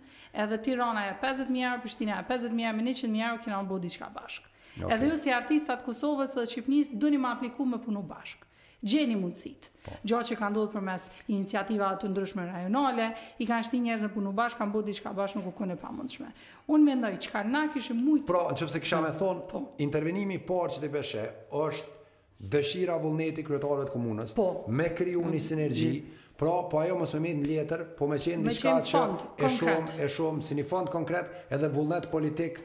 Edhe 0.44 0.58
Tirana 0.66 1.06
e 1.10 1.13
50000 1.22 1.63
euro, 1.68 1.82
Prishtina 1.84 2.20
e 2.20 2.25
50000 2.30 2.68
euro, 2.68 2.78
me 2.82 2.88
100000 2.92 3.28
euro 3.30 3.44
kena 3.44 3.60
bëu 3.68 3.80
diçka 3.84 4.10
bashk. 4.16 4.50
Okay. 4.78 4.90
Edhe 4.96 5.12
ju 5.12 5.20
si 5.24 5.32
artistat 5.32 5.82
të 5.84 5.88
Kosovës 5.88 6.34
dhe 6.36 6.44
Shqipërisë 6.50 6.98
duni 7.00 7.20
më 7.22 7.34
aplikuar 7.38 7.70
me 7.75 7.84
punu 7.84 8.02
bashk 8.10 8.50
gjeni 8.84 9.13
mundësit. 9.16 9.70
Po. 9.86 9.94
Gjo 10.04 10.18
që 10.28 10.36
ka 10.36 10.50
ndodhë 10.52 10.74
për 10.74 10.82
mes 10.84 11.04
iniciativa 11.32 11.94
të 12.02 12.10
ndryshme 12.12 12.44
rajonale, 12.50 13.06
i 13.40 13.46
kanë 13.48 13.63
shti 13.70 13.80
njerëzën 13.80 14.10
punu 14.12 14.34
bashkë, 14.36 14.60
kanë 14.60 14.74
bodi 14.74 14.96
shka 14.98 15.13
bashkë 15.16 15.40
nuk 15.40 15.54
u 15.54 15.54
kone 15.56 15.78
pa 15.80 15.88
mundëshme. 15.96 16.28
Unë 16.68 16.90
mendoj, 16.90 17.13
që 17.24 17.32
ka 17.32 17.46
na 17.48 17.62
kishë 17.72 17.96
mujtë... 17.96 18.25
Pra, 18.28 18.42
në 18.52 18.60
qëfëse 18.60 18.82
kisha 18.84 19.00
me 19.06 19.13
thonë, 19.16 19.46
po. 19.54 19.62
intervenimi 19.86 20.36
parë 20.50 20.75
që 20.75 20.84
të 20.84 20.92
beshe, 20.98 21.24
është 21.56 21.96
dëshira 22.58 23.00
vullneti 23.00 23.46
kryetarët 23.48 23.94
komunës, 23.96 24.36
po. 24.36 24.50
me 24.68 24.90
kryu 24.98 25.24
një 25.32 25.42
sinergji, 25.48 25.92
mm 25.94 26.02
-hmm 26.04 26.22
Pra, 26.38 26.52
po 26.72 26.80
ajo 26.82 26.98
mos 26.98 27.12
më 27.13 27.20
mirë 27.22 27.40
në 27.42 27.50
letër, 27.50 27.82
po 27.98 28.08
më 28.10 28.18
qenë 28.24 28.48
diçka 28.48 28.72
që 28.90 29.02
e 29.44 29.50
shumë 29.54 29.98
e 30.02 30.06
shumë 30.13 30.46
si 30.48 30.56
një 30.58 30.63
fond 30.70 30.90
konkret 30.90 31.50
edhe 31.54 31.68
vullnet 31.75 32.08
politik. 32.10 32.56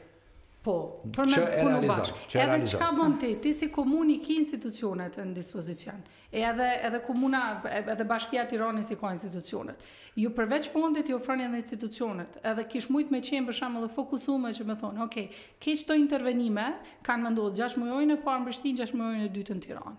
Po, 0.65 0.73
për 1.13 1.27
me 1.29 1.43
punu 1.51 1.81
bashkë. 1.91 2.23
Edhe 2.43 2.55
që 2.67 2.79
ka 2.81 2.87
bënd 2.97 3.19
ti, 3.21 3.29
ti 3.45 3.51
si 3.55 3.69
komuni 3.71 4.15
ki 4.25 4.39
institucionet 4.41 5.19
në 5.21 5.35
dispozicion, 5.37 6.01
edhe, 6.35 6.69
edhe 6.89 7.01
komuna, 7.05 7.43
edhe 7.79 8.07
bashkja 8.09 8.47
tironi 8.49 8.81
si 8.83 8.97
ka 8.99 9.13
institucionet. 9.15 9.85
Ju 10.19 10.33
përveç 10.35 10.67
fondit 10.73 11.07
ju 11.13 11.19
ofroni 11.21 11.45
edhe 11.45 11.61
institucionet, 11.61 12.39
edhe 12.41 12.65
kish 12.73 12.89
mujt 12.91 13.13
me 13.13 13.21
qenë 13.23 13.47
për 13.51 13.59
shamë 13.61 13.83
dhe 13.85 13.91
fokusume 13.99 14.49
që 14.57 14.65
me 14.71 14.77
thonë, 14.81 15.05
okej, 15.05 15.29
okay, 15.61 15.77
të 15.87 15.99
intervenime, 16.01 16.67
kanë 17.07 17.27
më 17.29 17.33
ndodhë 17.37 17.63
6 17.69 17.79
mujojnë 17.85 18.17
e 18.17 18.23
parë 18.25 18.41
në 18.43 18.49
bështin, 18.51 18.81
6 18.81 18.95
mujojnë 18.99 19.29
e 19.29 19.31
dytë 19.37 19.59
në 19.61 19.67
tironë 19.69 19.95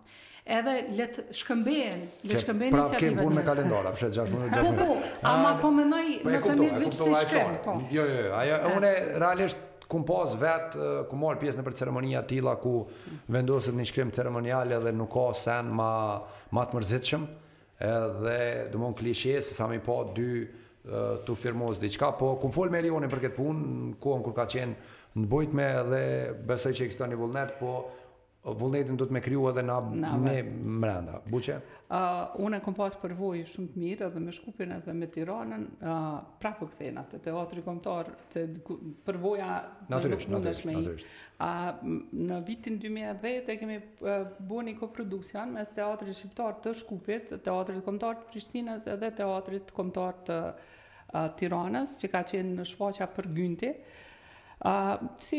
edhe 0.50 0.76
le 0.98 1.06
të 1.14 1.24
shkëmbehen, 1.40 2.00
le 2.26 2.34
të 2.34 2.40
shkëmbehen 2.42 2.74
iniciativat. 2.76 2.92
Pra 2.92 3.00
kemi 3.04 3.22
punë 3.22 3.36
me 3.38 3.44
kalendara, 3.46 3.92
pse 3.96 4.10
6 4.16 4.34
muaj 4.34 4.52
6 4.52 4.62
muaj. 4.64 4.78
Po, 4.78 4.84
po, 4.84 5.08
ama 5.30 5.50
po 5.60 5.70
mendoj 5.74 6.02
me 6.26 6.32
po, 6.32 6.46
sa 6.46 6.56
mirë 6.58 6.78
vetë 6.82 6.94
të 6.94 7.10
shkëmbehen. 7.22 7.58
Po. 7.66 7.74
Jo, 7.96 8.06
jo, 8.10 8.22
jo, 8.26 8.30
ajo 8.42 8.60
unë 8.74 8.92
ah. 8.92 9.10
realisht 9.24 9.68
kum 9.90 10.04
pas 10.06 10.34
vetë, 10.44 10.88
ku 11.10 11.18
marë 11.18 11.42
pjesë 11.42 11.60
në 11.60 11.66
për 11.66 11.76
ceremonia 11.82 12.22
tila, 12.32 12.56
ku 12.62 12.74
vendosët 13.34 13.74
një 13.78 13.86
shkrim 13.90 14.12
ceremoniale 14.14 14.78
dhe 14.84 14.92
nuk 14.94 15.10
ka 15.16 15.26
sen 15.38 15.70
ma, 15.80 15.92
ma 16.54 16.66
të 16.70 16.78
mërzitëshëm, 16.78 17.24
edhe 17.82 18.38
dhe 18.78 18.92
klishe 19.00 19.38
se 19.42 19.54
sa 19.56 19.70
mi 19.70 19.78
po 19.82 20.02
dy 20.16 20.28
të 20.90 21.34
firmoz 21.36 21.78
diqka, 21.82 22.12
po 22.18 22.34
ku 22.40 22.50
më 22.50 22.54
folë 22.56 22.72
me 22.74 22.80
rionin 22.86 23.10
për 23.12 23.24
këtë 23.26 23.36
punë, 23.38 23.94
ku 24.02 24.14
kur 24.26 24.36
ka 24.38 24.46
qenë 24.50 24.98
në 25.18 25.26
bujtme 25.28 25.66
dhe 25.90 26.04
besoj 26.48 26.70
që 26.78 26.86
i 27.10 27.18
vullnet, 27.18 27.56
po 27.58 27.72
vullnetin 28.40 28.96
do 28.96 29.04
të 29.04 29.12
më 29.12 29.20
kriju 29.24 29.42
edhe 29.50 29.62
na 29.68 29.74
në 29.86 30.32
brenda. 30.80 31.18
Buçe. 31.30 31.58
ë 31.90 31.98
uh, 31.98 32.38
unë 32.46 32.60
kam 32.64 32.76
pas 32.78 32.94
përvojë 33.02 33.42
shumë 33.50 33.68
të 33.74 33.80
mirë 33.82 34.04
edhe 34.06 34.20
me 34.24 34.32
Shkupin 34.32 34.70
edhe 34.76 34.94
me 34.96 35.08
Tiranën, 35.12 35.64
ë 35.82 35.90
uh, 35.90 36.14
prapë 36.40 36.68
kthehen 36.70 37.00
atë 37.02 37.18
teatri 37.26 37.64
kombëtar 37.66 38.10
të 38.32 38.44
përvoja 39.04 39.48
natyrisht, 39.90 40.30
me 40.66 40.80
ë 40.80 40.96
uh, 40.96 41.86
në 42.30 42.38
vitin 42.48 42.78
2010 42.80 43.52
e 43.56 43.58
kemi 43.60 43.78
uh, 43.78 44.28
bënë 44.40 44.66
një 44.70 44.78
koproduksion 44.80 45.52
me 45.58 45.66
teatrin 45.76 46.14
shqiptar 46.16 46.60
të 46.64 46.76
Shkupit, 46.80 47.34
teatrin 47.48 47.82
kombëtar 47.84 48.22
të 48.22 48.30
Prishtinës 48.32 48.86
edhe 48.94 49.10
teatrit 49.20 49.74
kombëtar 49.76 50.22
të 50.30 50.40
uh, 50.48 51.24
Tiranës, 51.42 51.98
që 52.00 52.14
ka 52.14 52.22
qenë 52.32 52.56
në 52.60 52.70
shfaqja 52.72 53.10
për 53.18 53.34
gjyntë. 53.36 53.74
Uh, 54.60 54.98
si, 55.16 55.38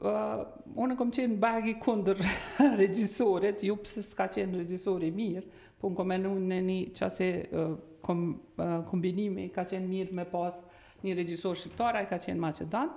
uh, 0.00 0.38
unë 0.80 0.94
kom 0.96 1.10
qenë 1.12 1.36
bagi 1.42 1.74
kundër 1.76 2.22
regjisorit, 2.80 3.60
ju 3.68 3.74
pëse 3.76 4.00
s'ka 4.06 4.24
qenë 4.32 4.62
regjisori 4.62 5.10
mirë, 5.12 5.42
po 5.76 5.90
në 5.92 5.98
kom 5.98 6.14
e 6.14 6.16
në 6.48 6.60
një 6.68 7.08
uh, 7.20 7.74
kom, 8.06 8.22
uh, 8.56 8.78
kombinimi, 8.88 9.50
ka 9.52 9.66
qenë 9.68 9.84
mirë 9.92 10.16
me 10.16 10.24
pas 10.32 10.56
një 11.04 11.18
regjisor 11.20 11.60
shqiptar, 11.60 12.00
ai 12.00 12.08
ka 12.08 12.16
qenë 12.24 12.40
Macedon, 12.46 12.94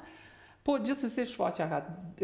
po 0.63 0.77
gjithsesi 0.79 1.27
shfaqja 1.33 1.67
ka, 1.73 1.81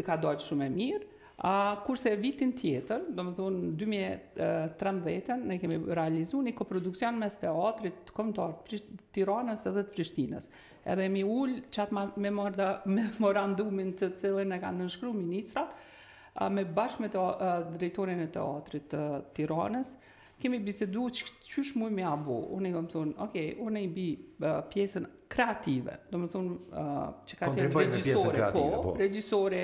ka 0.08 0.16
dojtë 0.24 0.48
shumë 0.48 0.70
e 0.70 0.72
mirë, 0.78 1.10
A 1.42 1.80
kurse 1.82 2.14
vitin 2.22 2.52
tjetër, 2.54 3.00
do 3.18 3.22
më 3.26 3.32
thonë 3.34 3.70
2013-ën, 3.80 5.40
ne 5.50 5.56
kemi 5.58 5.78
realizu 5.98 6.38
një 6.38 6.52
koprodukcion 6.54 7.16
mes 7.18 7.34
teatrit 7.40 7.96
të 8.06 8.14
komtar 8.14 8.52
Tiranës 9.16 9.64
edhe 9.66 9.82
të 9.88 9.94
Prishtinës. 9.96 10.46
Edhe 10.86 11.08
mi 11.10 11.24
ullë 11.26 11.64
qatë 11.74 12.04
me 12.22 12.30
memorandumin 12.98 13.90
të 13.98 14.12
cilën 14.22 14.54
e 14.54 14.58
ka 14.62 14.70
nënshkru 14.76 15.10
ministrat 15.18 15.74
me 16.54 16.62
bashkë 16.78 17.02
me 17.02 17.10
drejtorin 17.10 18.22
e 18.22 18.28
teatrit 18.38 18.86
të 18.94 19.02
Tiranës, 19.40 19.90
kemi 20.42 20.60
bisedu 20.62 21.08
që 21.18 21.26
që 21.48 21.66
shë 21.72 21.82
me 21.90 22.06
abo. 22.06 22.38
Unë 22.54 22.70
i 22.70 22.76
kom 22.78 22.86
thonë, 22.94 23.16
oke, 23.26 23.44
unë 23.66 23.82
i 23.88 23.90
bi 23.98 24.06
pjesën 24.46 25.10
kreative, 25.34 25.98
do 26.06 26.22
më 26.22 26.30
thonë 26.36 26.86
që 27.32 27.42
ka 27.42 27.50
qenë 27.58 27.68
regjisore, 27.74 28.46
po, 28.54 28.64
po. 28.86 28.94
regjisore, 29.02 29.62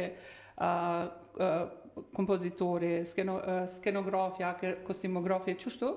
Eh, 1.40 1.66
kompozitori, 2.14 3.05
skeno, 3.07 3.35
uh, 3.38 3.44
eh, 3.53 3.64
skenografja, 3.74 4.53
kostimografja, 4.87 5.55
qështu, 5.59 5.88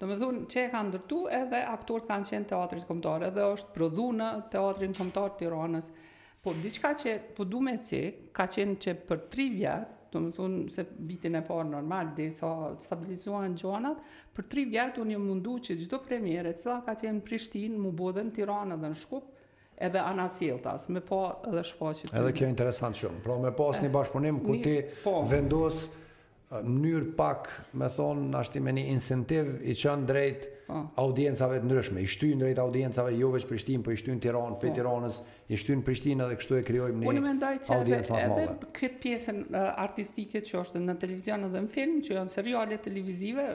do 0.00 0.08
më 0.08 0.16
dhunë 0.20 0.42
që 0.52 0.58
e 0.62 0.66
ka 0.72 0.80
ndërtu 0.88 1.18
edhe 1.36 1.60
aktorët 1.72 2.08
kanë 2.10 2.28
qenë 2.30 2.48
teatrit 2.50 2.84
komtarë, 2.88 3.28
edhe 3.30 3.44
është 3.56 3.72
prodhu 3.74 4.06
në 4.18 4.26
teatrin 4.52 4.96
komtarë 4.98 5.32
të 5.34 5.38
Tiranës. 5.42 5.88
Po, 6.44 6.52
diçka 6.64 6.92
që 7.02 7.14
po 7.36 7.46
du 7.48 7.62
me 7.64 7.76
cikë, 7.88 8.28
ka 8.36 8.44
qenë 8.56 8.76
që 8.84 8.94
për 9.08 9.22
tri 9.32 9.48
vjetë, 9.56 9.98
do 10.14 10.22
më 10.26 10.34
dhunë 10.36 10.66
se 10.76 10.84
vitin 11.08 11.40
e 11.40 11.42
parë 11.48 11.68
normal, 11.72 12.12
dhe 12.20 12.28
sa 12.40 12.52
stabilizuan 12.88 13.56
gjonat, 13.58 14.04
për 14.36 14.48
tri 14.52 14.66
vjetë 14.72 15.04
unë 15.04 15.16
jë 15.16 15.24
mundu 15.24 15.56
që 15.66 15.78
gjithdo 15.80 16.02
premjere, 16.08 16.52
cila 16.60 16.80
ka 16.86 16.96
qenë 17.00 17.20
në 17.20 17.24
Prishtinë, 17.30 17.80
mu 17.86 17.92
bodhe 18.02 18.24
në 18.28 18.36
Tiranë 18.40 18.80
dhe 18.84 18.92
në 18.94 19.02
Shkup, 19.04 19.32
edhe 19.78 20.00
anasiltas, 20.00 20.88
me 20.88 21.00
po 21.04 21.20
edhe 21.48 21.62
shfaqit. 21.66 22.12
Edhe 22.14 22.32
kjo 22.36 22.48
interesant 22.48 22.98
shumë. 23.00 23.22
Pra 23.24 23.36
me 23.40 23.52
pas 23.56 23.76
eh, 23.80 23.84
një 23.86 23.92
bashkëpunim 23.96 24.42
ku 24.44 24.58
ti 24.64 24.76
po. 25.02 25.18
vendos 25.28 25.86
eh, 25.90 26.62
mënyrë 26.62 27.12
pak, 27.18 27.50
me 27.76 27.88
thonë, 27.92 28.28
ashti 28.40 28.62
me 28.64 28.72
një 28.76 28.84
incentiv 28.94 29.56
i 29.62 29.74
qënë 29.76 30.08
drejt 30.08 30.46
po. 30.68 30.78
audiencave 31.02 31.58
të 31.62 31.68
ndryshme, 31.68 32.00
i 32.02 32.08
shtyn 32.10 32.40
drejt 32.40 32.58
audiencave 32.62 33.12
jo 33.18 33.28
veç 33.34 33.44
Prishtinë, 33.50 33.84
po 33.86 33.92
i 33.94 34.00
shtyn 34.00 34.18
Tiranë, 34.24 34.56
po. 34.62 34.70
Tiranës, 34.78 35.18
i 35.52 35.60
shtyn 35.60 35.84
Prishtinë 35.86 36.24
edhe 36.24 36.38
kështu 36.40 36.56
e 36.58 36.62
krijojmë 36.70 37.04
një 37.04 37.12
audiencë 37.12 37.68
më 37.68 38.00
të 38.08 38.16
madhe. 38.16 38.46
Edhe 38.46 38.56
këtë 38.80 39.02
pjesën 39.04 39.44
eh, 39.52 39.68
artistike 39.84 40.40
që 40.48 40.56
është 40.64 40.82
në 40.86 40.96
televizion 41.04 41.44
edhe 41.50 41.62
në 41.66 41.70
film, 41.76 42.00
që 42.06 42.16
janë 42.22 42.34
seriale 42.38 42.80
televizive, 42.88 43.46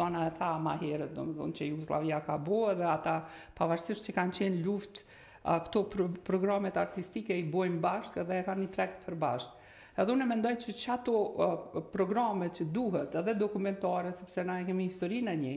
zona 0.00 0.26
e 0.26 0.34
tha 0.42 0.50
ma 0.66 0.74
herët, 0.82 1.14
do 1.16 1.24
më 1.30 1.48
që 1.60 1.70
Jugoslavia 1.72 2.18
ka 2.26 2.36
bo 2.50 2.60
edhe 2.74 2.90
ata 2.96 3.16
pavarësisht 3.60 4.10
që 4.10 4.18
kanë 4.18 4.38
qenë 4.42 4.60
luftë 4.66 5.06
këto 5.56 5.82
programet 6.28 6.76
artistike 6.76 7.36
i 7.38 7.46
bojmë 7.48 7.80
bashkë 7.84 8.24
dhe 8.28 8.40
e 8.40 8.44
ka 8.48 8.54
një 8.58 8.68
trek 8.74 8.98
të 8.98 9.06
përbashkë. 9.08 9.54
Edhe 9.98 10.12
unë 10.14 10.26
e 10.26 10.30
mendoj 10.30 10.52
që 10.62 10.74
që 10.78 10.92
ato 10.94 11.22
programe 11.94 12.52
që 12.54 12.68
duhet, 12.74 13.16
edhe 13.18 13.34
dokumentare, 13.40 14.12
sepse 14.14 14.44
na 14.46 14.60
e 14.62 14.68
kemi 14.68 14.86
histori 14.86 15.24
në 15.26 15.34
një, 15.42 15.56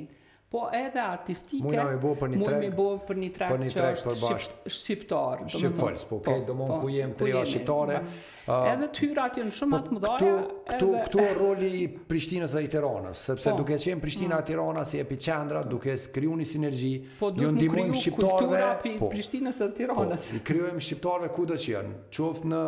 po 0.52 0.66
edhe 0.76 1.00
artistike, 1.08 1.64
mujnë 1.64 2.56
me 2.60 2.72
bo 2.76 2.88
për 3.08 3.20
një 3.22 3.28
trek, 3.38 3.54
për 3.54 3.62
një 3.62 3.62
trek, 3.62 3.62
për 3.62 3.62
një 3.62 3.72
trek 3.76 4.02
që 4.02 4.32
është 4.42 4.74
shqiptarë. 4.78 5.46
Shqiptarë, 5.54 6.02
po, 6.10 6.18
okay, 6.18 6.42
po, 6.42 6.48
do 6.50 6.56
mund 6.60 6.76
po, 6.82 6.88
ku 6.90 7.46
shqiptare. 7.48 8.02
Uh, 8.42 8.72
edhe 8.74 8.88
tyrat 8.90 9.36
janë 9.38 9.52
shumë 9.54 9.70
më 9.70 9.80
po 9.80 9.86
të 9.86 9.96
mëdha. 9.96 10.12
Ktu 10.18 10.30
ktu 10.66 10.88
edhe... 10.90 11.02
ktu 11.12 11.26
roli 11.38 11.70
i 11.78 11.82
Prishtinës 12.10 12.56
dhe 12.58 12.64
i 12.66 12.70
Tiranës, 12.74 13.20
sepse 13.30 13.52
po. 13.54 13.60
duke 13.62 13.78
qenë 13.84 14.02
Prishtina 14.02 14.34
mm. 14.34 14.40
e 14.40 14.48
Tiranës 14.48 14.92
si 14.96 15.02
epiqendra, 15.04 15.62
duke 15.70 15.94
krijuar 16.16 16.40
një 16.42 16.48
sinergji, 16.56 16.90
po, 17.20 17.30
ju 17.38 17.52
ndihmim 17.54 17.94
shqiptarëve 17.94 18.72
po, 18.98 19.12
Prishtinës 19.14 19.62
dhe 19.62 19.70
po, 19.70 19.76
Tiranës. 19.84 20.30
Po, 20.32 20.40
I 20.40 20.44
krijojmë 20.50 20.82
shqiptarëve 20.88 21.32
kudo 21.38 21.60
që 21.62 21.70
janë, 21.76 21.96
qoftë 22.18 22.50
në 22.56 22.66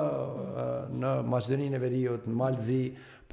në 1.04 1.16
Maqedoninë 1.34 1.82
e 1.82 1.84
Veriut, 1.88 2.30
në 2.30 2.38
Malzi, 2.44 2.80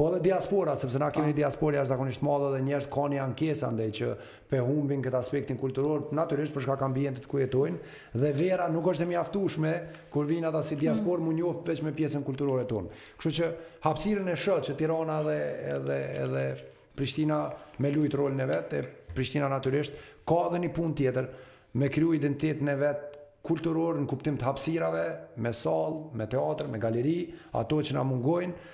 po 0.00 0.06
edhe 0.14 0.20
diaspora, 0.30 0.78
sepse 0.80 0.96
na 1.02 1.10
kemi 1.12 1.34
një 1.34 1.42
diasporë 1.42 1.76
jashtëzakonisht 1.76 2.22
madhe 2.24 2.46
dhe 2.54 2.60
njerëz 2.64 2.86
kanë 2.94 3.18
ankesa 3.20 3.68
ndaj 3.74 3.88
që 3.98 4.12
pe 4.50 4.60
humbin 4.64 5.02
këtë 5.04 5.18
aspektin 5.18 5.58
kulturor, 5.60 6.06
natyrisht 6.16 6.54
për 6.54 6.64
shkak 6.64 6.84
ambientit 6.86 7.26
ku 7.28 7.38
jetojnë 7.42 8.22
dhe 8.22 8.30
vera 8.38 8.70
nuk 8.72 8.86
është 8.94 9.04
e 9.04 9.08
mjaftueshme 9.10 9.72
kur 10.14 10.30
vin 10.30 10.46
ata 10.48 10.62
si 10.64 10.76
hmm. 10.76 10.80
diasporë, 10.86 11.20
mm. 11.22 11.28
më 11.28 11.36
njoh 11.40 11.60
vetëm 11.68 11.88
me 11.90 11.92
pjesën 11.98 12.24
kulturore 12.30 12.64
tonë. 12.70 12.94
Kështu 13.18 13.36
që 13.36 13.50
hapësirën 13.84 14.30
e 14.32 14.38
shëtë 14.38 14.68
që 14.70 14.78
Tirana 14.80 15.20
dhe 15.26 15.36
edhe 15.74 15.98
edhe 16.24 16.44
Prishtina 16.96 17.42
me 17.80 17.90
lut 17.94 18.14
rolin 18.18 18.42
e 18.44 18.48
vet, 18.50 18.74
e 18.76 18.80
Prishtina 19.16 19.48
natyrisht 19.50 19.94
ka 20.28 20.42
edhe 20.48 20.60
një 20.64 20.72
punë 20.76 20.98
tjetër 20.98 21.30
me 21.80 21.88
kryu 21.94 22.12
identitet 22.16 22.60
e 22.60 22.76
vet 22.80 23.06
kulturor 23.46 23.96
në 24.02 24.08
kuptim 24.10 24.36
të 24.36 24.44
hapësirave, 24.46 25.04
me 25.40 25.52
sall, 25.56 25.94
me 26.18 26.26
teatr, 26.28 26.68
me 26.68 26.80
galeri, 26.82 27.20
ato 27.56 27.78
që 27.80 27.96
na 27.96 28.02
mungojnë, 28.04 28.66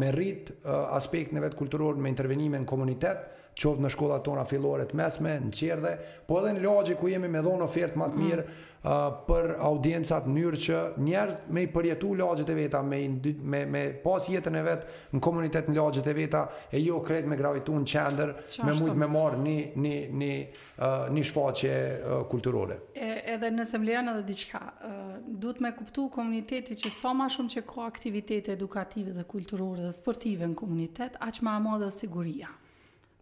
me 0.00 0.08
rrit 0.16 0.50
aspektin 0.96 1.38
e 1.38 1.44
vet 1.44 1.54
kulturor 1.60 2.00
me 2.02 2.10
intervenime 2.10 2.64
në 2.64 2.66
komunitet, 2.66 3.28
qoftë 3.58 3.82
në 3.84 3.88
shkollat 3.92 4.24
tona 4.26 4.44
fillore 4.46 4.84
të 4.88 4.96
mesme, 4.98 5.32
në 5.48 5.52
qerdhe, 5.60 5.94
po 6.28 6.40
edhe 6.42 6.54
në 6.58 6.62
lagje 6.66 6.98
ku 7.00 7.10
jemi 7.10 7.30
me 7.32 7.40
dhonë 7.42 7.66
ofertë 7.66 7.98
më 7.98 8.08
të 8.08 8.18
mm. 8.18 8.28
mirë 8.28 8.44
uh, 8.46 9.16
për 9.26 9.48
audiencat 9.66 10.28
në 10.28 10.34
mënyrë 10.36 10.60
që 10.66 10.82
njerëz 11.08 11.40
me 11.56 11.64
i 11.66 11.70
përjetu 11.72 12.12
lagjet 12.20 12.52
e 12.52 12.56
veta, 12.58 12.82
me 12.86 13.00
me 13.24 13.64
me 13.74 13.82
pas 14.04 14.28
jetën 14.30 14.54
e 14.54 14.62
vet 14.66 14.86
në 15.16 15.22
komunitet 15.26 15.68
në 15.72 15.78
lagjet 15.80 16.06
e 16.06 16.14
veta 16.16 16.44
e 16.78 16.82
jo 16.84 17.00
kret 17.04 17.26
me 17.28 17.36
gravitun 17.40 17.84
qendër, 17.88 18.34
me 18.64 18.76
shumë 18.78 18.96
me 19.02 19.10
marr 19.16 19.38
një 19.42 19.56
një 19.82 19.96
një 20.22 20.32
uh, 20.78 21.10
një 21.18 21.26
shfaqje 21.30 21.74
uh, 21.96 22.18
kulturore. 22.30 22.78
E, 22.94 23.10
edhe 23.34 23.50
nëse 23.58 23.82
vlen 23.82 24.12
edhe 24.14 24.22
diçka, 24.28 24.62
uh, 24.62 25.18
duhet 25.42 25.58
me 25.64 25.74
kuptu 25.74 26.06
komuniteti 26.14 26.78
që 26.78 26.94
sa 26.94 27.10
so 27.10 27.16
më 27.18 27.30
shumë 27.34 27.54
që 27.58 27.66
ka 27.74 27.88
aktivitete 27.90 28.54
edukative 28.54 29.16
dhe 29.18 29.26
kulturore 29.28 29.88
dhe 29.88 29.92
sportive 29.98 30.46
në 30.46 30.54
komunitet, 30.62 31.18
aq 31.18 31.42
më 31.42 31.48
ma 31.50 31.58
madhe 31.72 31.88
siguria 31.94 32.52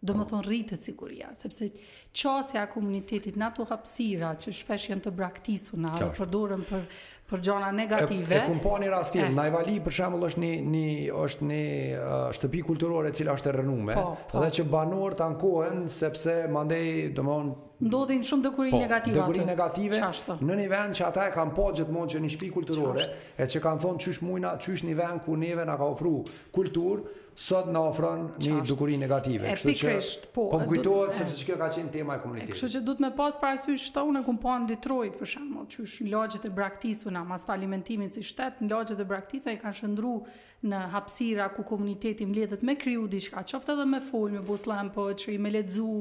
do 0.01 0.13
më 0.13 0.25
thonë 0.29 0.45
rritë 0.45 0.75
të 0.77 0.85
siguria, 0.85 1.29
sepse 1.39 1.69
qasja 2.17 2.67
komunitetit 2.69 3.37
në 3.39 3.47
ato 3.49 3.65
hapsira 3.69 4.35
që 4.41 4.53
shpesh 4.53 4.91
jenë 4.91 5.05
të 5.07 5.13
braktisu 5.17 5.79
në 5.81 5.93
alë 5.97 6.09
përdurën 6.19 6.63
për, 6.69 6.83
për 7.31 7.43
gjona 7.47 7.71
negative. 7.75 8.35
E, 8.35 8.37
e 8.37 8.43
kumpo 8.45 8.75
një 8.83 8.91
rastin, 8.93 9.31
na 9.37 9.47
i 9.49 9.53
vali 9.53 9.79
për 9.83 9.97
shemëll 9.97 10.27
është 10.29 10.43
një, 10.43 10.51
një, 10.73 10.85
është 11.23 11.47
një 11.49 11.61
uh, 11.97 12.17
shtëpi 12.37 12.61
kulturore 12.69 13.11
cila 13.17 13.35
është 13.39 13.55
rënume, 13.57 13.97
po, 13.97 14.17
po. 14.31 14.43
dhe 14.45 14.51
që 14.59 14.67
banor 14.73 15.17
të 15.17 15.27
ankohen, 15.31 15.87
sepse 15.99 16.43
mandej, 16.57 17.09
do 17.17 17.25
më 17.27 17.39
thonë, 17.39 17.55
ndodhin 17.79 18.23
shumë 18.25 18.47
dëkuri 18.47 18.71
po, 18.73 18.79
negative. 18.81 19.15
Dëkuri 19.19 19.41
atë. 19.43 19.49
negative 19.51 19.99
Qashtë. 20.01 20.35
në 20.47 20.55
një 20.63 20.65
vend 20.71 20.97
që 20.97 21.05
ata 21.11 21.25
e 21.29 21.33
kanë 21.35 21.53
po 21.57 21.67
gjithmonë 21.77 22.11
që 22.13 22.21
një 22.23 22.31
shpi 22.33 22.49
kulturore, 22.55 23.03
Qashtë. 23.05 23.37
e 23.37 23.47
që 23.53 23.61
kanë 23.67 23.81
thonë 23.85 24.03
çysh 24.05 24.21
mujna, 24.25 24.55
çysh 24.65 24.83
një 24.87 24.95
vend 24.97 25.23
ku 25.25 25.35
neve 25.37 25.65
na 25.69 25.75
ka 25.77 25.91
ofru 25.93 26.17
kultur, 26.53 27.05
sot 27.37 27.67
na 27.69 27.83
ofron 27.85 28.31
një 28.41 28.63
dukuri 28.65 28.97
negative, 28.97 29.51
kështu 29.53 29.73
që 29.77 29.91
po, 30.33 30.47
po 30.49 30.57
kujtohet 30.65 31.13
sepse 31.19 31.43
kjo 31.45 31.53
ka 31.61 31.67
qenë 31.75 31.91
tema 31.93 32.15
e 32.17 32.21
komunitetit. 32.23 32.55
Kështu 32.55 32.69
që 32.73 32.79
duhet 32.87 33.03
me 33.05 33.11
pas 33.13 33.37
parasysh 33.37 33.91
këto 33.91 34.03
unë 34.09 34.23
ku 34.25 34.33
po 34.41 34.55
në 34.57 34.67
Detroit 34.71 35.19
për 35.21 35.29
shembull, 35.35 35.67
që 35.69 35.85
është 35.85 36.07
në 36.07 36.13
lagjet 36.15 36.47
e 36.49 36.51
braktisur 36.57 37.13
na 37.13 37.21
mas 37.29 37.45
falimentimit 37.45 38.17
si 38.17 38.25
shtet, 38.25 38.57
në 38.65 38.73
lagjet 38.73 39.05
e 39.05 39.05
braktisur 39.05 39.53
i 39.53 39.61
kanë 39.61 39.77
shndruar 39.83 40.49
në 40.65 40.81
hapësira 40.95 41.51
ku 41.53 41.61
komuniteti 41.63 42.25
mbledhet 42.25 42.65
me 42.65 42.73
kriju 42.81 43.05
diçka, 43.07 43.45
qoftë 43.53 43.75
edhe 43.77 43.85
me 43.85 44.01
folmë, 44.01 44.39
me 44.39 44.43
buslam 44.49 44.89
çri 45.13 45.37
po, 45.37 45.43
me 45.45 45.53
lexu, 45.53 45.91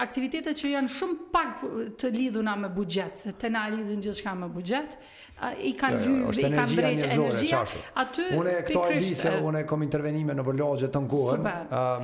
aktivitetet 0.00 0.56
që 0.60 0.70
janë 0.76 0.92
shumë 0.94 1.26
pak 1.34 1.64
të 1.98 2.10
lidhuna 2.14 2.52
me 2.60 2.68
buxhet, 2.72 3.16
se 3.18 3.32
te 3.38 3.50
na 3.50 3.64
lidhin 3.72 4.00
gjithçka 4.04 4.34
me 4.38 4.46
buxhet, 4.52 4.94
i 5.66 5.72
kanë 5.74 5.96
ja, 5.96 6.02
jo, 6.02 6.12
ja, 6.12 6.20
jo, 6.22 6.32
lyer, 6.36 6.36
i 6.36 6.54
kanë 6.58 6.76
drejtë 6.78 7.08
energjia. 7.16 7.62
Aty 7.98 8.26
unë 8.38 8.52
e 8.52 8.60
kto 8.68 8.82
ai 8.84 9.38
unë 9.48 9.62
kam 9.66 9.82
intervenime 9.82 10.36
në 10.38 10.44
Bologjë 10.46 10.90
të 10.94 11.02
ngurën 11.02 11.42
me 11.48 11.54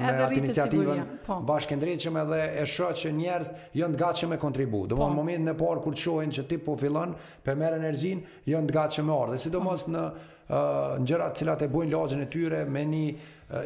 atë 0.09 0.41
iniciativën 0.41 1.05
po. 1.29 1.37
bashkëndritshëm 1.53 2.19
edhe 2.25 2.41
e 2.63 2.65
shoh 2.73 2.97
që 3.05 3.13
njerëz 3.21 3.53
janë 3.79 3.95
të 3.99 4.01
gatshëm 4.03 4.35
të 4.35 4.41
kontribuojnë. 4.43 4.91
Domthonë 4.95 5.15
po. 5.15 5.21
momentin 5.21 5.53
e 5.53 5.55
parë 5.61 5.85
kur 5.87 5.95
të 5.95 6.03
shohin 6.09 6.35
që 6.35 6.47
ti 6.51 6.59
po 6.65 6.75
fillon 6.83 7.15
për 7.47 7.63
merr 7.63 7.79
energjinë, 7.79 8.27
janë 8.55 8.73
të 8.73 8.77
gatshëm 8.81 9.13
të 9.15 9.21
ardhin. 9.21 9.45
Sidomos 9.47 9.87
po. 9.87 9.95
në 9.95 10.05
në 10.49 11.05
gjërat 11.07 11.39
cilat 11.43 11.63
e 11.63 11.69
bojnë 11.69 11.93
lagjen 11.95 12.23
e 12.25 12.29
tyre 12.33 12.63
me 12.65 12.85
një 12.89 13.09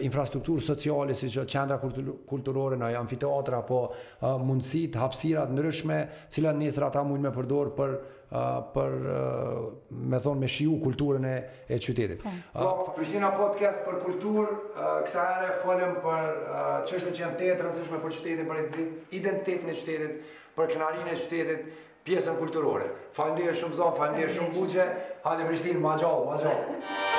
infrastrukturë 0.06 0.62
sociale 0.62 1.14
si 1.18 1.28
që 1.30 1.44
qendra 1.50 1.76
kulturore 1.80 2.76
në 2.78 2.92
amfiteatra 3.00 3.58
apo 3.62 3.78
mundësit, 4.38 4.96
hapsirat, 4.98 5.50
nërëshme 5.56 6.00
cilat 6.30 6.56
njësër 6.58 6.84
ata 6.86 7.02
mund 7.06 7.22
me 7.26 7.32
përdor 7.34 7.72
për 7.76 7.94
për 8.72 8.94
me 10.12 10.20
thonë 10.24 10.40
me 10.40 10.48
shiu 10.48 10.78
kulturën 10.80 11.26
e, 11.28 11.32
e 11.68 11.76
qytetit 11.76 12.22
Po, 12.22 12.30
po 12.54 12.86
Prishtina 12.96 13.28
Podcast 13.36 13.82
për 13.84 13.98
kultur 14.06 14.48
kësa 15.04 15.26
ere 15.34 15.50
folëm 15.60 15.98
për 16.00 16.30
qështë 16.88 17.12
që 17.12 17.24
jam 17.26 17.34
të 17.36 17.50
e 17.50 17.58
të 17.58 17.66
rëndësishme 17.66 18.00
për 18.00 18.16
qytetit 18.16 18.48
për 18.48 18.62
identitetin 19.18 19.68
e 19.68 19.76
qytetit 19.76 20.30
për 20.56 20.72
kënarin 20.72 21.12
e 21.12 21.18
qytetit 21.20 21.80
pjesën 22.06 22.38
kulturore. 22.40 22.90
Falemderit 23.16 23.58
shumë 23.60 23.78
zonë, 23.78 23.96
falemderit 24.00 24.36
shumë 24.38 24.54
buqe, 24.56 24.88
hajde 25.26 25.48
Prishtinë, 25.50 25.82
ma 25.86 25.96
gjallë, 26.00 26.28
ma 26.28 26.44
gjallë. 26.44 27.11